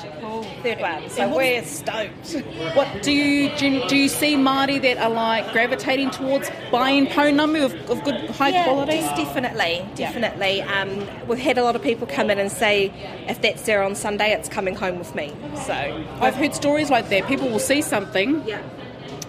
third 0.63 0.81
one. 0.81 1.11
So 1.11 1.29
what- 1.29 1.37
we're 1.37 1.65
stoked. 1.65 2.43
What 2.75 3.03
do 3.03 3.13
you 3.13 3.55
do, 3.57 3.69
you- 3.69 3.89
do 3.89 3.97
you 3.97 4.09
see 4.09 4.37
Māori 4.37 4.81
that 4.81 4.97
are 4.97 5.11
like 5.11 5.53
gravitating 5.53 6.11
towards 6.13 6.51
buying 6.71 7.07
pounamu 7.07 7.65
of, 7.67 7.91
of 7.91 8.03
good 8.05 8.31
high 8.31 8.49
yeah, 8.49 8.65
quality? 8.65 8.95
yes, 8.95 9.19
definitely, 9.19 9.85
definitely. 9.97 10.63
Um, 10.63 11.07
we've 11.29 11.39
had 11.39 11.59
a 11.59 11.63
lot 11.63 11.77
of 11.77 11.83
people 11.83 12.07
come 12.07 12.31
in 12.31 12.39
and 12.39 12.51
say, 12.51 12.91
if 13.29 13.43
that's 13.43 13.63
there 13.63 13.83
on 13.83 13.95
Sunday, 13.95 14.33
it's 14.33 14.49
coming 14.49 14.75
home 14.75 14.99
with 14.99 15.15
me. 15.15 15.33
So 15.67 15.75
I've 16.21 16.35
heard 16.37 16.55
stories 16.55 16.89
like 16.91 17.11
that. 17.11 17.27
People 17.29 17.51
will 17.51 17.59
see 17.59 17.83
something. 17.83 18.43
yeah. 18.47 18.63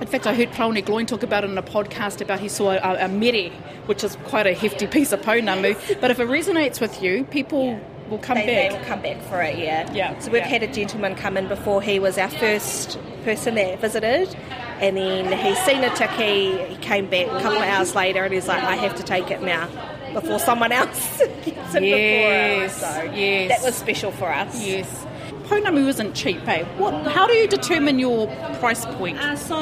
In 0.01 0.07
fact, 0.07 0.25
I 0.25 0.33
heard 0.33 0.49
Praone 0.49 0.83
Gloin 0.83 1.05
talk 1.05 1.21
about 1.23 1.43
it 1.43 1.51
in 1.51 1.57
a 1.57 1.63
podcast 1.63 2.21
about 2.21 2.39
he 2.39 2.49
saw 2.49 2.71
a, 2.71 3.05
a 3.05 3.07
mere, 3.07 3.51
which 3.85 4.03
is 4.03 4.15
quite 4.23 4.47
a 4.47 4.53
hefty 4.53 4.87
piece 4.95 5.11
of 5.11 5.21
pounamu. 5.21 6.01
But 6.01 6.09
if 6.11 6.19
it 6.19 6.27
resonates 6.27 6.81
with 6.81 7.01
you, 7.03 7.23
people 7.25 7.79
will 8.09 8.17
come 8.17 8.35
They, 8.37 8.45
they 8.47 8.69
back. 8.69 8.79
will 8.79 8.87
come 8.87 9.01
back 9.03 9.21
for 9.23 9.41
it, 9.41 9.59
yeah. 9.59 9.91
Yeah, 9.93 10.17
So 10.19 10.31
we've 10.31 10.41
yeah. 10.41 10.47
had 10.47 10.63
a 10.63 10.67
gentleman 10.73 11.13
come 11.15 11.37
in 11.37 11.47
before 11.47 11.81
he 11.83 11.99
was 11.99 12.17
our 12.17 12.29
first 12.29 12.97
person 13.23 13.53
that 13.55 13.79
visited, 13.79 14.35
and 14.79 14.97
then 14.97 15.31
he's 15.37 15.59
seen 15.65 15.83
a 15.83 15.95
tiki. 15.95 16.57
He 16.73 16.75
came 16.77 17.05
back 17.07 17.27
a 17.27 17.39
couple 17.41 17.59
of 17.59 17.63
hours 17.63 17.93
later, 17.93 18.23
and 18.23 18.33
he's 18.33 18.47
like, 18.47 18.63
"I 18.63 18.75
have 18.77 18.95
to 18.95 19.03
take 19.03 19.29
it 19.29 19.41
now." 19.43 19.69
Before 20.13 20.39
someone 20.39 20.71
else 20.73 21.19
gets 21.45 21.75
it 21.75 21.83
Yes, 21.83 22.73
before 22.81 22.89
us. 22.89 22.95
So 22.95 23.03
yes. 23.13 23.49
that 23.61 23.65
was 23.65 23.75
special 23.75 24.11
for 24.11 24.29
us. 24.33 24.61
Yes. 24.65 25.05
Pounamu 25.51 25.85
isn't 25.89 26.13
cheap, 26.13 26.47
eh? 26.47 26.63
What, 26.77 26.93
how 27.07 27.27
do 27.27 27.33
you 27.33 27.45
determine 27.45 27.99
your 27.99 28.27
price 28.59 28.85
point? 28.85 29.17
Uh, 29.17 29.35
so 29.35 29.61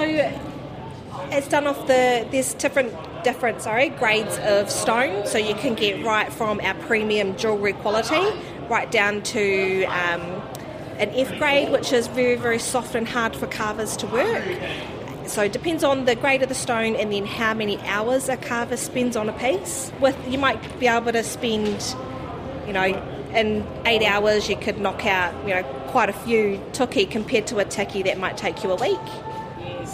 it's 1.32 1.48
done 1.48 1.66
off 1.66 1.88
the 1.88 2.28
there's 2.30 2.54
different 2.54 2.94
different 3.24 3.64
sorry 3.64 3.90
grades 3.90 4.38
of 4.44 4.70
stone, 4.70 5.26
so 5.26 5.40
you 5.40 5.56
can 5.56 5.74
get 5.74 6.06
right 6.06 6.32
from 6.32 6.62
our 6.62 6.76
premium 6.76 7.36
jewellery 7.38 7.74
quality 7.74 8.22
right 8.70 8.92
down 8.92 9.24
to 9.24 9.86
um, 9.86 10.22
an 11.00 11.10
F 11.10 11.36
grade, 11.40 11.72
which 11.72 11.92
is 11.92 12.06
very 12.06 12.36
very 12.36 12.60
soft 12.60 12.94
and 12.94 13.08
hard 13.08 13.36
for 13.36 13.48
carvers 13.48 13.98
to 13.98 14.06
work. 14.06 14.60
So 15.26 15.42
it 15.42 15.54
depends 15.54 15.84
on 15.84 16.06
the 16.06 16.16
grade 16.16 16.44
of 16.44 16.50
the 16.50 16.56
stone 16.56 16.96
and 16.98 17.12
then 17.12 17.26
how 17.26 17.56
many 17.56 17.80
hours 17.80 18.30
a 18.30 18.38
carver 18.38 18.78
spends 18.78 19.16
on 19.16 19.28
a 19.28 19.34
piece. 19.34 19.92
With 20.00 20.16
you 20.28 20.38
might 20.38 20.80
be 20.80 20.86
able 20.86 21.14
to 21.14 21.24
spend, 21.24 21.96
you 22.68 22.74
know, 22.74 22.86
in 23.34 23.66
eight 23.86 24.04
hours 24.04 24.50
you 24.50 24.56
could 24.56 24.80
knock 24.80 25.08
out, 25.08 25.34
you 25.48 25.56
know, 25.56 25.79
quite 25.90 26.10
a 26.10 26.14
few 26.14 26.62
toki 26.74 27.06
compared 27.06 27.48
to 27.48 27.58
a 27.58 27.66
tiki 27.66 28.04
that 28.04 28.18
might 28.18 28.38
take 28.38 28.64
you 28.64 28.72
a 28.72 28.76
week. 28.76 29.08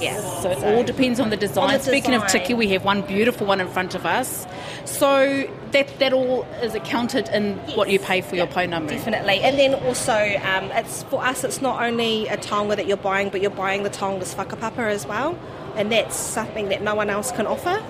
Yeah. 0.02 0.20
So 0.42 0.50
it 0.52 0.64
all 0.64 0.84
depends 0.84 1.20
on 1.22 1.30
the 1.30 1.38
design. 1.38 1.70
On 1.70 1.74
the 1.74 1.80
Speaking 1.80 2.14
of 2.14 2.24
design. 2.24 2.42
tiki, 2.42 2.54
we 2.54 2.68
have 2.70 2.84
one 2.84 3.02
beautiful 3.02 3.48
one 3.48 3.62
in 3.62 3.68
front 3.70 3.96
of 3.96 4.06
us. 4.06 4.46
So 4.84 5.48
that 5.72 6.00
that 6.00 6.12
all 6.12 6.44
is 6.62 6.76
accounted 6.76 7.30
in 7.30 7.58
what 7.76 7.90
you 7.90 8.00
pay 8.00 8.20
for 8.22 8.36
your 8.36 8.48
pounamu. 8.48 8.90
Definitely, 8.90 9.40
and 9.40 9.58
then 9.58 9.74
also 9.86 10.14
um, 10.14 10.66
it's 10.72 11.04
for 11.04 11.24
us. 11.24 11.44
It's 11.46 11.62
not 11.62 11.82
only 11.82 12.28
a 12.28 12.38
taonga 12.38 12.76
that 12.76 12.88
you're 12.88 12.98
buying, 12.98 13.30
but 13.30 13.42
you're 13.42 13.52
buying 13.52 13.84
the 13.84 13.90
taonga's 13.90 14.36
whakapapa 14.36 14.86
as 14.90 15.06
well, 15.08 15.38
and 15.76 15.92
that's 15.92 16.16
something 16.16 16.70
that 16.70 16.82
no 16.82 16.94
one 16.94 17.10
else 17.10 17.32
can 17.32 17.48
offer. 17.48 17.82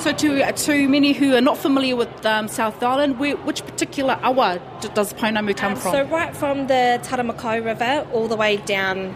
So 0.00 0.12
to 0.12 0.52
to 0.52 0.88
many 0.88 1.12
who 1.12 1.34
are 1.34 1.42
not 1.42 1.58
familiar 1.58 1.94
with 1.94 2.24
um, 2.24 2.48
South 2.48 2.82
Island, 2.82 3.18
where, 3.18 3.36
which 3.36 3.62
particular 3.66 4.18
awa 4.22 4.58
d- 4.80 4.88
does 4.94 5.12
pounamu 5.12 5.54
come 5.54 5.76
from? 5.76 5.92
So 5.92 6.02
right 6.04 6.34
from 6.34 6.68
the 6.68 6.98
Taramakau 7.02 7.62
River 7.62 8.06
all 8.10 8.26
the 8.26 8.36
way 8.36 8.56
down 8.56 9.14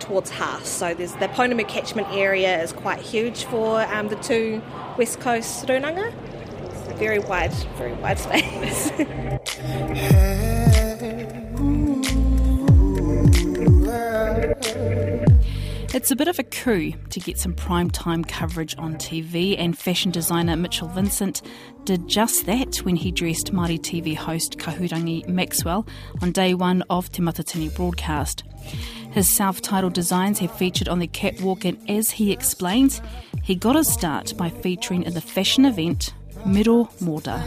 towards 0.00 0.30
Haast. 0.30 0.66
So 0.66 0.92
there's 0.92 1.14
the 1.14 1.28
Pounamu 1.28 1.66
catchment 1.66 2.08
area 2.10 2.62
is 2.62 2.72
quite 2.74 3.00
huge 3.00 3.44
for 3.44 3.80
um, 3.94 4.08
the 4.08 4.16
two 4.16 4.60
west 4.98 5.18
coast 5.20 5.66
runanga. 5.66 6.12
It's 6.64 6.88
a 6.88 6.94
very 6.94 7.18
wide, 7.18 7.54
very 7.78 7.94
wide 7.94 8.18
space. 8.18 8.90
It's 15.94 16.10
a 16.10 16.16
bit 16.16 16.26
of 16.26 16.38
a 16.38 16.42
coup 16.42 16.92
to 17.10 17.20
get 17.20 17.38
some 17.38 17.52
prime 17.52 17.90
time 17.90 18.24
coverage 18.24 18.74
on 18.78 18.94
TV, 18.94 19.56
and 19.58 19.76
fashion 19.76 20.10
designer 20.10 20.56
Mitchell 20.56 20.88
Vincent 20.88 21.42
did 21.84 22.08
just 22.08 22.46
that 22.46 22.76
when 22.76 22.96
he 22.96 23.10
dressed 23.10 23.52
Māori 23.52 23.78
TV 23.78 24.16
host 24.16 24.56
Kahurangi 24.56 25.28
Maxwell 25.28 25.86
on 26.22 26.32
day 26.32 26.54
one 26.54 26.82
of 26.88 27.12
Te 27.12 27.20
Matatini 27.20 27.74
broadcast. 27.76 28.42
His 29.10 29.28
self 29.28 29.60
titled 29.60 29.92
designs 29.92 30.38
have 30.38 30.56
featured 30.56 30.88
on 30.88 30.98
the 30.98 31.06
catwalk, 31.06 31.66
and 31.66 31.78
as 31.90 32.10
he 32.10 32.32
explains, 32.32 33.02
he 33.42 33.54
got 33.54 33.76
his 33.76 33.92
start 33.92 34.34
by 34.38 34.48
featuring 34.48 35.02
in 35.02 35.12
the 35.12 35.20
fashion 35.20 35.66
event 35.66 36.14
Middle 36.46 36.86
Morda. 37.02 37.42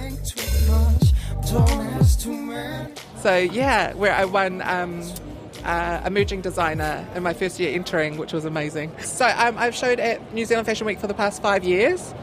So 3.23 3.37
yeah, 3.37 3.95
where 3.95 4.13
I 4.13 4.25
won 4.25 4.61
um, 4.61 5.01
uh, 5.65 6.01
emerging 6.05 6.41
designer 6.41 7.05
in 7.15 7.23
my 7.23 7.33
first 7.33 7.59
year 7.59 7.73
entering, 7.73 8.17
which 8.17 8.31
was 8.31 8.45
amazing. 8.45 8.91
So 8.99 9.25
um, 9.25 9.57
I've 9.57 9.75
showed 9.75 9.99
at 9.99 10.33
New 10.33 10.45
Zealand 10.45 10.67
Fashion 10.67 10.87
Week 10.87 10.99
for 10.99 11.07
the 11.07 11.13
past 11.13 11.41
five 11.41 11.63
years. 11.63 12.13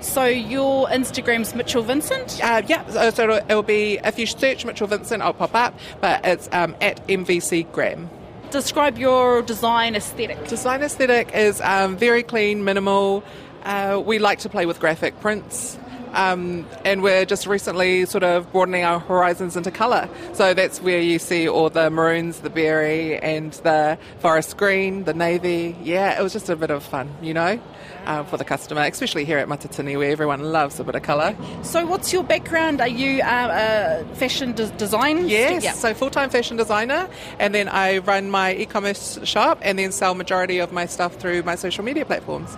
So 0.00 0.24
your 0.24 0.86
Instagram's 0.88 1.54
Mitchell 1.54 1.82
Vincent? 1.82 2.40
Uh, 2.42 2.62
yeah, 2.66 2.86
so, 2.88 3.10
so 3.10 3.24
it'll, 3.24 3.36
it'll 3.36 3.62
be 3.62 3.98
if 4.02 4.18
you 4.18 4.26
search 4.26 4.64
Mitchell 4.64 4.86
Vincent, 4.86 5.22
I'll 5.22 5.34
pop 5.34 5.54
up, 5.54 5.78
but 6.00 6.24
it's 6.24 6.48
um, 6.52 6.76
at 6.80 7.06
MVC 7.06 7.70
Gram. 7.72 8.08
Describe 8.50 8.98
your 8.98 9.42
design 9.42 9.94
aesthetic. 9.94 10.48
Design 10.48 10.82
aesthetic 10.82 11.32
is 11.34 11.60
um, 11.60 11.96
very 11.96 12.22
clean, 12.22 12.64
minimal. 12.64 13.22
Uh, 13.62 14.02
we 14.04 14.18
like 14.18 14.40
to 14.40 14.48
play 14.48 14.66
with 14.66 14.80
graphic 14.80 15.20
prints. 15.20 15.78
Um, 16.12 16.66
and 16.84 17.02
we're 17.02 17.24
just 17.24 17.46
recently 17.46 18.04
sort 18.06 18.24
of 18.24 18.50
broadening 18.52 18.84
our 18.84 18.98
horizons 19.00 19.56
into 19.56 19.70
colour. 19.70 20.08
So 20.32 20.54
that's 20.54 20.80
where 20.82 21.00
you 21.00 21.18
see 21.18 21.48
all 21.48 21.70
the 21.70 21.88
maroons, 21.90 22.40
the 22.40 22.50
berry, 22.50 23.18
and 23.18 23.52
the 23.52 23.98
forest 24.18 24.56
green, 24.56 25.04
the 25.04 25.14
navy. 25.14 25.76
Yeah, 25.82 26.18
it 26.18 26.22
was 26.22 26.32
just 26.32 26.48
a 26.48 26.56
bit 26.56 26.70
of 26.70 26.82
fun, 26.82 27.08
you 27.22 27.32
know, 27.34 27.60
uh, 28.06 28.24
for 28.24 28.36
the 28.36 28.44
customer, 28.44 28.82
especially 28.82 29.24
here 29.24 29.38
at 29.38 29.46
Matatini 29.48 29.96
where 29.96 30.10
everyone 30.10 30.40
loves 30.42 30.80
a 30.80 30.84
bit 30.84 30.94
of 30.96 31.02
colour. 31.02 31.36
So, 31.62 31.86
what's 31.86 32.12
your 32.12 32.24
background? 32.24 32.80
Are 32.80 32.88
you 32.88 33.22
uh, 33.22 34.02
a 34.10 34.14
fashion 34.16 34.52
de- 34.52 34.68
design? 34.72 35.28
Yes, 35.28 35.62
Yeah. 35.62 35.72
so 35.72 35.94
full 35.94 36.10
time 36.10 36.30
fashion 36.30 36.56
designer, 36.56 37.08
and 37.38 37.54
then 37.54 37.68
I 37.68 37.98
run 37.98 38.30
my 38.30 38.54
e 38.54 38.66
commerce 38.66 39.18
shop 39.24 39.58
and 39.62 39.78
then 39.78 39.92
sell 39.92 40.14
majority 40.14 40.58
of 40.58 40.72
my 40.72 40.86
stuff 40.86 41.14
through 41.16 41.42
my 41.44 41.54
social 41.54 41.84
media 41.84 42.04
platforms. 42.04 42.56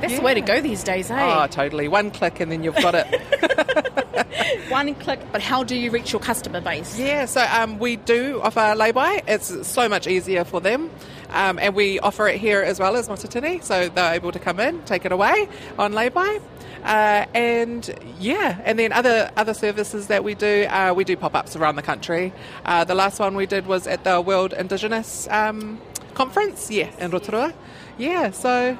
That's 0.00 0.16
the 0.16 0.22
way 0.22 0.34
to 0.34 0.40
go 0.40 0.60
these 0.60 0.82
days, 0.84 1.10
eh? 1.10 1.16
Oh, 1.18 1.46
totally. 1.46 1.88
One 1.88 2.10
click 2.10 2.40
and 2.40 2.52
then 2.52 2.62
you've 2.62 2.76
got 2.76 2.94
it. 2.94 3.06
One 4.68 4.94
click, 4.96 5.20
but 5.32 5.40
how 5.40 5.62
do 5.64 5.76
you 5.76 5.90
reach 5.90 6.12
your 6.12 6.20
customer 6.20 6.60
base? 6.60 6.98
yeah, 6.98 7.24
so 7.24 7.46
um, 7.50 7.78
we 7.78 7.96
do 7.96 8.40
offer 8.42 8.74
lay-by. 8.74 9.22
It's 9.26 9.66
so 9.66 9.88
much 9.88 10.06
easier 10.06 10.44
for 10.44 10.60
them. 10.60 10.90
Um, 11.30 11.58
and 11.58 11.74
we 11.74 11.98
offer 12.00 12.28
it 12.28 12.40
here 12.40 12.62
as 12.62 12.78
well 12.78 12.96
as 12.96 13.08
Matatini, 13.08 13.62
so 13.62 13.88
they're 13.88 14.14
able 14.14 14.32
to 14.32 14.38
come 14.38 14.60
in, 14.60 14.82
take 14.84 15.04
it 15.04 15.12
away 15.12 15.48
on 15.78 15.92
lay-by. 15.92 16.40
Uh, 16.84 17.26
and 17.34 17.98
yeah, 18.20 18.60
and 18.64 18.78
then 18.78 18.92
other 18.92 19.30
other 19.36 19.54
services 19.54 20.06
that 20.06 20.22
we 20.22 20.34
do, 20.34 20.66
uh, 20.70 20.92
we 20.94 21.02
do 21.02 21.16
pop-ups 21.16 21.56
around 21.56 21.74
the 21.74 21.82
country. 21.82 22.32
Uh, 22.64 22.84
the 22.84 22.94
last 22.94 23.18
one 23.18 23.34
we 23.34 23.46
did 23.46 23.66
was 23.66 23.86
at 23.88 24.04
the 24.04 24.20
World 24.20 24.52
Indigenous 24.52 25.26
um, 25.30 25.80
Conference, 26.14 26.70
yeah, 26.70 26.90
in 26.98 27.10
Rotorua. 27.10 27.52
Yeah, 27.98 28.30
so 28.30 28.78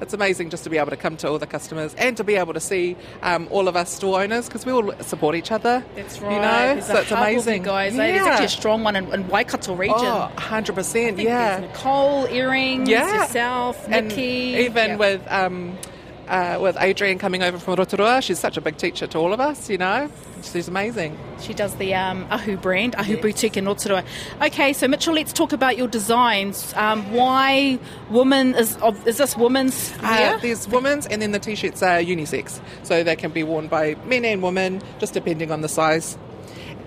it's 0.00 0.12
amazing 0.12 0.50
just 0.50 0.64
to 0.64 0.70
be 0.70 0.78
able 0.78 0.90
to 0.90 0.96
come 0.96 1.16
to 1.18 1.28
all 1.28 1.38
the 1.38 1.46
customers 1.46 1.94
and 1.96 2.16
to 2.16 2.24
be 2.24 2.34
able 2.36 2.52
to 2.54 2.60
see 2.60 2.96
um, 3.22 3.46
all 3.50 3.68
of 3.68 3.76
us 3.76 3.90
store 3.92 4.20
owners 4.22 4.46
because 4.46 4.66
we 4.66 4.72
all 4.72 4.92
support 5.00 5.34
each 5.34 5.50
other. 5.52 5.84
That's 5.94 6.20
right. 6.20 6.32
You 6.34 6.40
know, 6.40 6.74
There's 6.74 6.86
so 6.86 6.96
it's 6.98 7.10
hub 7.10 7.18
of 7.22 7.28
you 7.28 7.34
amazing, 7.34 7.62
guys. 7.62 7.94
eh? 7.94 7.96
There's 7.96 8.26
actually 8.26 8.46
a 8.46 8.48
strong 8.48 8.82
one 8.82 8.96
in, 8.96 9.12
in 9.12 9.28
Waikato 9.28 9.74
region. 9.74 9.94
Oh, 9.98 10.30
100%, 10.36 10.78
I 10.78 10.82
think 11.12 11.20
yeah. 11.20 11.60
Nicole, 11.60 12.26
Earrings, 12.26 12.88
Yeah. 12.88 13.22
yourself, 13.22 13.86
And 13.88 14.08
Nikki. 14.08 14.22
even 14.64 14.90
Yeah. 14.90 14.96
with 14.96 15.22
um, 15.30 15.78
uh, 16.28 16.58
with 16.60 16.76
Adrian 16.80 17.18
coming 17.18 17.42
over 17.42 17.58
from 17.58 17.74
Rotorua. 17.74 18.20
She's 18.22 18.38
such 18.38 18.56
a 18.56 18.60
big 18.60 18.76
teacher 18.76 19.06
to 19.08 19.18
all 19.18 19.32
of 19.32 19.40
us, 19.40 19.68
you 19.70 19.78
know. 19.78 20.10
She's 20.42 20.68
amazing. 20.68 21.18
She 21.40 21.54
does 21.54 21.74
the 21.76 21.94
um, 21.94 22.26
Ahu 22.30 22.56
brand, 22.56 22.94
Ahu 22.96 23.16
Boutique 23.20 23.56
in 23.56 23.64
Rotorua. 23.64 24.04
Okay, 24.42 24.72
so 24.72 24.86
Mitchell, 24.86 25.14
let's 25.14 25.32
talk 25.32 25.52
about 25.52 25.78
your 25.78 25.88
designs. 25.88 26.74
Um, 26.76 27.12
why 27.12 27.78
woman 28.10 28.54
is 28.54 28.76
is 29.06 29.16
this 29.16 29.36
women's 29.36 29.92
Uh, 30.02 30.36
there's 30.38 30.68
women's, 30.68 31.06
and 31.06 31.22
then 31.22 31.32
the 31.32 31.38
t-shirts 31.38 31.82
are 31.82 31.98
unisex, 31.98 32.60
so 32.82 33.02
they 33.02 33.16
can 33.16 33.30
be 33.30 33.42
worn 33.42 33.68
by 33.68 33.94
men 34.04 34.24
and 34.24 34.42
women, 34.42 34.82
just 34.98 35.14
depending 35.14 35.50
on 35.50 35.62
the 35.62 35.68
size. 35.68 36.18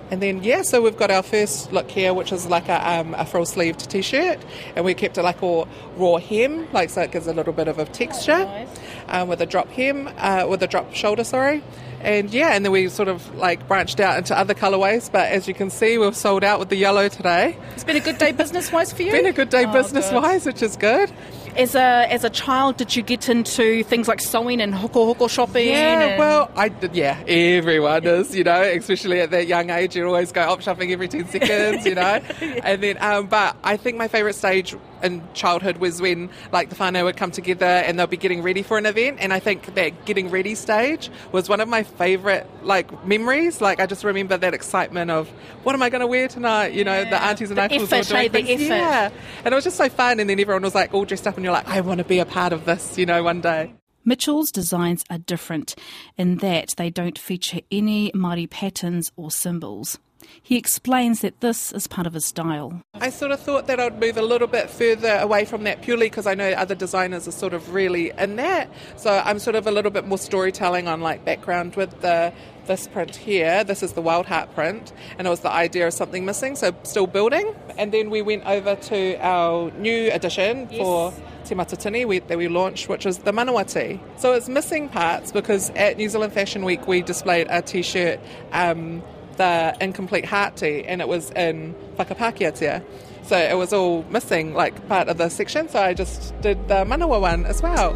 And 0.09 0.21
then 0.21 0.41
yeah, 0.43 0.61
so 0.61 0.81
we've 0.81 0.95
got 0.97 1.11
our 1.11 1.21
first 1.23 1.73
look 1.73 1.91
here, 1.91 2.13
which 2.13 2.31
is 2.31 2.47
like 2.47 2.69
a, 2.69 2.89
um, 2.99 3.13
a 3.15 3.25
full 3.25 3.45
sleeved 3.45 3.89
t-shirt, 3.89 4.39
and 4.75 4.85
we 4.85 4.93
kept 4.93 5.17
it 5.17 5.23
like 5.23 5.43
all 5.43 5.67
raw 5.97 6.17
hem, 6.17 6.67
like 6.71 6.89
so 6.89 7.01
it 7.01 7.11
gives 7.11 7.27
a 7.27 7.33
little 7.33 7.51
bit 7.53 7.67
of 7.67 7.77
a 7.77 7.85
texture, 7.85 8.67
um, 9.09 9.27
with 9.27 9.41
a 9.41 9.45
drop 9.45 9.67
hem, 9.69 10.09
uh, 10.17 10.45
with 10.49 10.63
a 10.63 10.67
drop 10.67 10.93
shoulder, 10.93 11.23
sorry. 11.25 11.61
And 11.99 12.29
yeah, 12.29 12.51
and 12.53 12.63
then 12.63 12.71
we 12.71 12.87
sort 12.89 13.09
of 13.09 13.35
like 13.35 13.67
branched 13.67 13.99
out 13.99 14.17
into 14.17 14.37
other 14.37 14.53
colorways, 14.53 15.11
but 15.11 15.29
as 15.29 15.47
you 15.47 15.53
can 15.53 15.69
see, 15.69 15.97
we've 15.97 16.15
sold 16.15 16.43
out 16.43 16.59
with 16.59 16.69
the 16.69 16.75
yellow 16.77 17.09
today. 17.09 17.57
It's 17.73 17.83
been 17.83 17.95
a 17.97 17.99
good 17.99 18.17
day 18.17 18.31
business 18.31 18.71
wise 18.71 18.93
for 18.93 19.01
you. 19.01 19.11
Been 19.11 19.25
a 19.25 19.33
good 19.33 19.49
day 19.49 19.65
Oh, 19.65 19.73
business 19.73 20.09
wise, 20.11 20.45
which 20.45 20.61
is 20.61 20.77
good. 20.77 21.11
As 21.57 21.73
a 21.73 22.05
as 22.11 22.23
a 22.23 22.29
child, 22.29 22.77
did 22.77 22.95
you 22.95 23.01
get 23.01 23.27
into 23.29 23.83
things 23.83 24.07
like 24.07 24.21
sewing 24.21 24.61
and 24.61 24.73
hoko 24.73 25.13
hoko 25.15 25.27
shopping? 25.29 25.69
Yeah, 25.69 26.01
and- 26.01 26.19
well, 26.19 26.51
I 26.55 26.69
did. 26.69 26.95
Yeah, 26.95 27.17
everyone 27.27 28.05
is. 28.05 28.35
You 28.35 28.43
know, 28.43 28.61
especially 28.61 29.21
at 29.21 29.31
that 29.31 29.47
young 29.47 29.71
age, 29.71 29.95
you 29.95 30.05
always 30.05 30.31
go 30.31 30.41
op 30.41 30.61
shopping 30.61 30.91
every 30.91 31.07
ten 31.07 31.27
seconds. 31.27 31.85
You 31.85 31.95
know, 31.95 32.01
and 32.63 32.83
then, 32.83 32.97
um, 33.01 33.25
but 33.25 33.55
I 33.63 33.75
think 33.75 33.97
my 33.97 34.07
favourite 34.07 34.35
stage 34.35 34.75
in 35.03 35.21
childhood 35.35 35.77
was 35.77 36.01
when 36.01 36.27
like 36.51 36.69
the 36.69 36.75
whānau 36.75 37.03
would 37.03 37.17
come 37.17 37.29
together 37.29 37.65
and 37.65 37.99
they'll 37.99 38.07
be 38.07 38.17
getting 38.17 38.41
ready 38.43 38.61
for 38.61 38.77
an 38.77 38.85
event, 38.85 39.17
and 39.19 39.33
I 39.33 39.39
think 39.39 39.73
that 39.73 40.05
getting 40.05 40.29
ready 40.29 40.53
stage 40.53 41.09
was 41.31 41.49
one 41.49 41.59
of 41.59 41.67
my 41.67 41.81
favourite 41.83 42.45
like 42.63 43.05
memories. 43.05 43.61
Like 43.61 43.79
I 43.79 43.87
just 43.87 44.03
remember 44.03 44.37
that 44.37 44.53
excitement 44.53 45.09
of 45.09 45.27
what 45.63 45.73
am 45.73 45.81
I 45.81 45.89
going 45.89 46.01
to 46.01 46.07
wear 46.07 46.27
tonight? 46.27 46.73
You 46.73 46.83
know, 46.83 47.03
the 47.03 47.21
aunties 47.21 47.49
and 47.49 47.57
The 47.57 47.63
uncles 47.63 47.91
effort, 47.91 48.11
were 48.13 48.29
doing 48.29 48.45
things. 48.45 48.61
effort. 48.61 48.73
Yeah, 48.75 49.09
and 49.43 49.51
it 49.51 49.55
was 49.55 49.63
just 49.63 49.77
so 49.77 49.89
fun. 49.89 50.19
And 50.19 50.29
then 50.29 50.39
everyone 50.39 50.61
was 50.61 50.75
like 50.75 50.93
all 50.93 51.03
dressed 51.05 51.25
up, 51.25 51.35
and 51.37 51.46
you're 51.47 51.53
like, 51.53 51.69
I 51.69 51.79
want 51.79 51.99
to 51.99 52.03
be 52.03 52.19
a 52.19 52.25
part 52.25 52.51
of 52.51 52.65
this. 52.65 52.97
You 52.97 53.05
know, 53.05 53.23
one 53.23 53.39
day. 53.39 53.73
Mitchell's 54.03 54.51
designs 54.51 55.05
are 55.09 55.17
different 55.17 55.75
in 56.17 56.37
that 56.37 56.73
they 56.77 56.89
don't 56.89 57.17
feature 57.17 57.61
any 57.71 58.11
Māori 58.11 58.49
patterns 58.49 59.11
or 59.15 59.31
symbols. 59.31 59.97
He 60.41 60.57
explains 60.57 61.21
that 61.21 61.39
this 61.39 61.71
is 61.71 61.87
part 61.87 62.05
of 62.07 62.13
his 62.13 62.25
style. 62.25 62.81
I 62.95 63.09
sort 63.09 63.31
of 63.31 63.39
thought 63.39 63.67
that 63.67 63.79
I'd 63.79 63.99
move 63.99 64.17
a 64.17 64.21
little 64.21 64.47
bit 64.47 64.69
further 64.69 65.17
away 65.21 65.45
from 65.45 65.63
that 65.63 65.81
purely 65.81 66.07
because 66.07 66.27
I 66.27 66.33
know 66.33 66.51
other 66.51 66.75
designers 66.75 67.27
are 67.27 67.31
sort 67.31 67.53
of 67.53 67.73
really 67.73 68.11
in 68.17 68.35
that. 68.37 68.69
So 68.97 69.21
I'm 69.23 69.39
sort 69.39 69.55
of 69.55 69.67
a 69.67 69.71
little 69.71 69.91
bit 69.91 70.05
more 70.05 70.17
storytelling 70.17 70.87
on 70.87 71.01
like 71.01 71.23
background 71.23 71.75
with 71.75 72.01
the 72.01 72.33
this 72.65 72.87
print 72.87 73.15
here. 73.15 73.63
This 73.63 73.81
is 73.81 73.93
the 73.93 74.01
Wild 74.01 74.25
Heart 74.25 74.53
print, 74.53 74.91
and 75.17 75.25
it 75.25 75.29
was 75.29 75.39
the 75.39 75.51
idea 75.51 75.87
of 75.87 75.93
something 75.93 76.25
missing, 76.25 76.55
so 76.57 76.75
still 76.83 77.07
building. 77.07 77.55
And 77.77 77.93
then 77.93 78.09
we 78.09 78.21
went 78.21 78.45
over 78.45 78.75
to 78.75 79.17
our 79.25 79.71
new 79.71 80.11
edition 80.11 80.67
for 80.67 81.13
Te 81.47 81.55
Matatini 81.55 82.05
we, 82.07 82.19
that 82.19 82.37
we 82.37 82.47
launched, 82.47 82.89
which 82.89 83.05
is 83.05 83.19
the 83.19 83.31
Manawati. 83.31 83.99
So 84.17 84.33
it's 84.33 84.49
missing 84.49 84.89
parts 84.89 85.31
because 85.31 85.69
at 85.71 85.97
New 85.97 86.09
Zealand 86.09 86.33
Fashion 86.33 86.65
Week 86.65 86.87
we 86.87 87.01
displayed 87.01 87.47
a 87.49 87.61
t-shirt. 87.61 88.19
Um, 88.51 89.01
the 89.37 89.77
incomplete 89.79 90.25
heart 90.25 90.57
tea 90.57 90.83
and 90.83 90.99
it 90.99 91.07
was 91.07 91.31
in 91.31 91.73
whakapakiatia. 91.97 92.83
So 93.23 93.37
it 93.37 93.55
was 93.55 93.71
all 93.71 94.03
missing, 94.09 94.53
like 94.53 94.87
part 94.87 95.07
of 95.07 95.17
the 95.17 95.29
section. 95.29 95.69
So 95.69 95.81
I 95.81 95.93
just 95.93 96.39
did 96.41 96.67
the 96.67 96.85
manawa 96.85 97.21
one 97.21 97.45
as 97.45 97.61
well. 97.61 97.93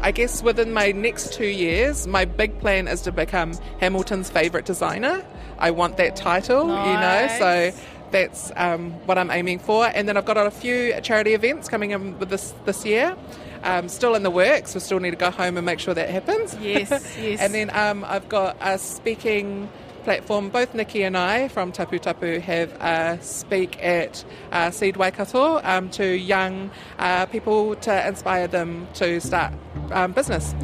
I 0.00 0.12
guess 0.12 0.42
within 0.42 0.72
my 0.72 0.92
next 0.92 1.32
two 1.32 1.46
years, 1.46 2.06
my 2.06 2.24
big 2.24 2.60
plan 2.60 2.86
is 2.86 3.02
to 3.02 3.12
become 3.12 3.54
Hamilton's 3.80 4.30
favourite 4.30 4.64
designer. 4.64 5.24
I 5.58 5.70
want 5.70 5.96
that 5.96 6.16
title, 6.16 6.66
you 6.66 6.92
know, 6.94 7.36
so 7.38 7.72
that's 8.10 8.52
um, 8.56 8.92
what 9.06 9.18
I'm 9.18 9.30
aiming 9.30 9.58
for. 9.58 9.86
And 9.86 10.08
then 10.08 10.16
I've 10.16 10.24
got 10.24 10.36
a 10.36 10.50
few 10.50 10.98
charity 11.00 11.34
events 11.34 11.68
coming 11.68 11.90
in 11.90 12.18
with 12.18 12.28
this 12.28 12.54
this 12.64 12.84
year. 12.84 13.16
Um, 13.62 13.88
still 13.88 14.14
in 14.14 14.22
the 14.22 14.30
works. 14.30 14.74
We 14.74 14.80
still 14.80 15.00
need 15.00 15.10
to 15.10 15.16
go 15.16 15.30
home 15.30 15.56
and 15.56 15.66
make 15.66 15.80
sure 15.80 15.94
that 15.94 16.08
happens. 16.08 16.54
Yes, 16.60 16.90
yes. 17.20 17.40
and 17.40 17.52
then 17.52 17.70
um, 17.70 18.04
I've 18.04 18.28
got 18.28 18.56
a 18.60 18.78
speaking 18.78 19.68
platform. 20.04 20.50
Both 20.50 20.72
Nikki 20.72 21.02
and 21.02 21.16
I 21.16 21.48
from 21.48 21.72
Tapu 21.72 21.98
Tapu 21.98 22.38
have 22.38 22.72
uh, 22.74 23.20
speak 23.20 23.82
at 23.82 24.24
uh, 24.52 24.70
Seed 24.70 24.96
Waikato 24.96 25.60
um, 25.64 25.90
to 25.90 26.06
young 26.06 26.70
uh, 26.98 27.26
people 27.26 27.74
to 27.76 28.06
inspire 28.06 28.46
them 28.46 28.86
to 28.94 29.20
start 29.20 29.52
um, 29.90 30.12
business. 30.12 30.54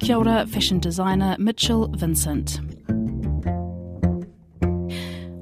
Kia 0.00 0.16
ora, 0.16 0.46
fashion 0.46 0.80
designer 0.80 1.36
Mitchell 1.38 1.88
Vincent. 1.88 2.60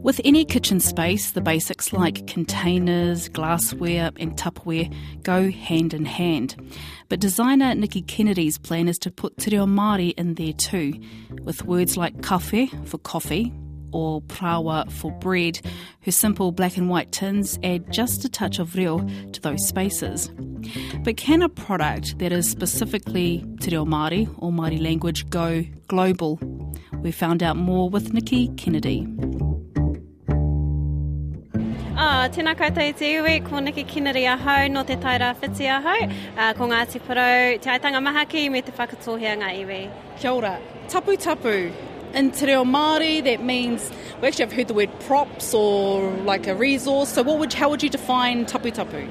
With 0.06 0.20
any 0.24 0.44
kitchen 0.44 0.78
space, 0.78 1.32
the 1.32 1.40
basics 1.40 1.92
like 1.92 2.28
containers, 2.28 3.28
glassware, 3.28 4.12
and 4.20 4.36
Tupperware 4.36 4.94
go 5.24 5.50
hand 5.50 5.92
in 5.92 6.04
hand. 6.04 6.54
But 7.08 7.18
designer 7.18 7.74
Nikki 7.74 8.02
Kennedy's 8.02 8.56
plan 8.56 8.86
is 8.86 9.00
to 9.00 9.10
put 9.10 9.36
te 9.36 9.50
reo 9.50 9.66
Māori 9.66 10.14
in 10.16 10.34
there 10.34 10.52
too, 10.52 10.94
with 11.42 11.64
words 11.64 11.96
like 11.96 12.18
kawhe 12.18 12.70
for 12.86 12.98
coffee 12.98 13.52
or 13.90 14.22
parāoa 14.22 14.88
for 14.92 15.10
bread, 15.10 15.60
whose 16.02 16.16
simple 16.16 16.52
black 16.52 16.76
and 16.76 16.88
white 16.88 17.10
tins 17.10 17.58
add 17.64 17.92
just 17.92 18.24
a 18.24 18.28
touch 18.28 18.60
of 18.60 18.76
reo 18.76 19.00
to 19.32 19.40
those 19.40 19.66
spaces. 19.66 20.30
But 21.02 21.16
can 21.16 21.42
a 21.42 21.48
product 21.48 22.20
that 22.20 22.30
is 22.30 22.48
specifically 22.48 23.44
te 23.60 23.72
reo 23.72 23.84
Māori 23.84 24.32
or 24.38 24.52
Māori 24.52 24.80
language 24.80 25.28
go 25.30 25.64
global? 25.88 26.38
We 27.02 27.10
found 27.10 27.42
out 27.42 27.56
more 27.56 27.90
with 27.90 28.12
Nikki 28.12 28.48
Kennedy. 28.56 29.04
Ah, 31.98 32.28
tēnā 32.28 32.52
koutou 32.52 32.84
i 32.84 32.92
te 32.92 33.08
iwi, 33.16 33.38
ko 33.48 33.58
Nikki 33.64 33.82
Kennedy 33.88 34.26
ahau 34.28 34.68
no 34.70 34.82
te 34.84 34.96
taira 35.00 35.30
whiti 35.40 35.64
ahau, 35.64 36.10
uh, 36.36 36.52
ko 36.52 36.66
ngā 36.68 36.80
te 36.92 36.98
parau, 37.00 37.56
te 37.58 37.70
aitanga 37.72 38.02
mahaki 38.04 38.50
me 38.50 38.60
te 38.60 38.70
iwi. 38.70 39.90
Kia 40.20 40.30
ora. 40.30 40.60
Tapu 40.88 41.16
tapu. 41.16 41.72
In 42.12 42.30
te 42.32 42.48
reo 42.48 42.64
Māori, 42.64 43.24
that 43.24 43.42
means, 43.42 43.90
we 44.20 44.28
actually 44.28 44.44
have 44.44 44.52
heard 44.52 44.68
the 44.68 44.74
word 44.74 44.90
props 45.06 45.54
or 45.54 46.10
like 46.26 46.46
a 46.46 46.54
resource. 46.54 47.08
So 47.08 47.22
what 47.22 47.38
would, 47.38 47.54
how 47.54 47.70
would 47.70 47.82
you 47.82 47.88
define 47.88 48.44
tapu 48.44 48.70
tapu? 48.72 49.08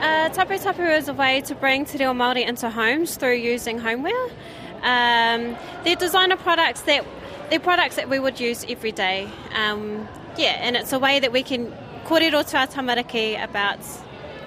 Uh, 0.00 0.28
tapu 0.30 0.58
tapu 0.58 0.82
is 0.82 1.06
a 1.06 1.14
way 1.14 1.40
to 1.42 1.54
bring 1.54 1.84
te 1.84 1.98
reo 1.98 2.12
Māori 2.12 2.44
into 2.44 2.68
homes 2.68 3.14
through 3.14 3.36
using 3.36 3.78
homeware. 3.78 4.26
Um, 4.82 5.56
they're 5.84 5.94
designer 5.94 6.36
products 6.36 6.82
that 6.82 7.06
they're 7.48 7.60
products 7.60 7.94
that 7.94 8.08
we 8.08 8.18
would 8.18 8.40
use 8.40 8.66
every 8.68 8.90
day. 8.90 9.28
Um, 9.54 10.08
yeah, 10.36 10.58
and 10.60 10.74
it's 10.74 10.92
a 10.92 10.98
way 10.98 11.20
that 11.20 11.30
we 11.30 11.44
can 11.44 11.72
kōrero 12.04 12.48
to 12.50 12.58
our 12.58 12.66
tamariki 12.66 13.42
about 13.42 13.78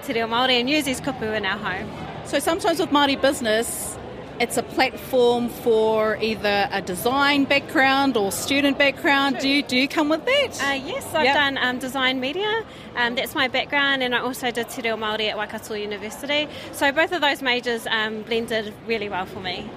te 0.03 0.13
reo 0.13 0.27
Māori 0.27 0.59
and 0.59 0.69
use 0.69 0.85
these 0.85 1.01
kupu 1.01 1.35
in 1.35 1.45
our 1.45 1.57
home. 1.57 1.89
So 2.25 2.39
sometimes 2.39 2.79
with 2.79 2.89
Māori 2.91 3.19
business, 3.19 3.97
it's 4.39 4.55
a 4.57 4.61
platform 4.63 5.49
for 5.49 6.17
either 6.17 6.69
a 6.71 6.81
design 6.81 7.45
background 7.45 8.15
or 8.15 8.31
student 8.31 8.77
background. 8.77 9.39
Do 9.39 9.49
you, 9.49 9.63
do 9.63 9.75
you 9.75 9.87
come 9.87 10.09
with 10.09 10.23
that? 10.25 10.61
Uh, 10.61 10.73
yes, 10.73 11.05
I've 11.15 11.25
Yep. 11.25 11.33
done 11.35 11.57
um, 11.57 11.79
design 11.79 12.19
media. 12.19 12.63
Um, 12.95 13.15
that's 13.15 13.33
my 13.33 13.47
background, 13.47 14.03
and 14.03 14.13
I 14.13 14.19
also 14.19 14.51
did 14.51 14.69
Te 14.69 14.83
Reo 14.83 14.95
Māori 14.95 15.27
at 15.29 15.37
Waikato 15.37 15.73
University. 15.73 16.47
So 16.71 16.91
both 16.91 17.11
of 17.13 17.21
those 17.21 17.41
majors 17.41 17.87
um, 17.87 18.21
blended 18.21 18.73
really 18.85 19.09
well 19.09 19.25
for 19.25 19.39
me. 19.39 19.67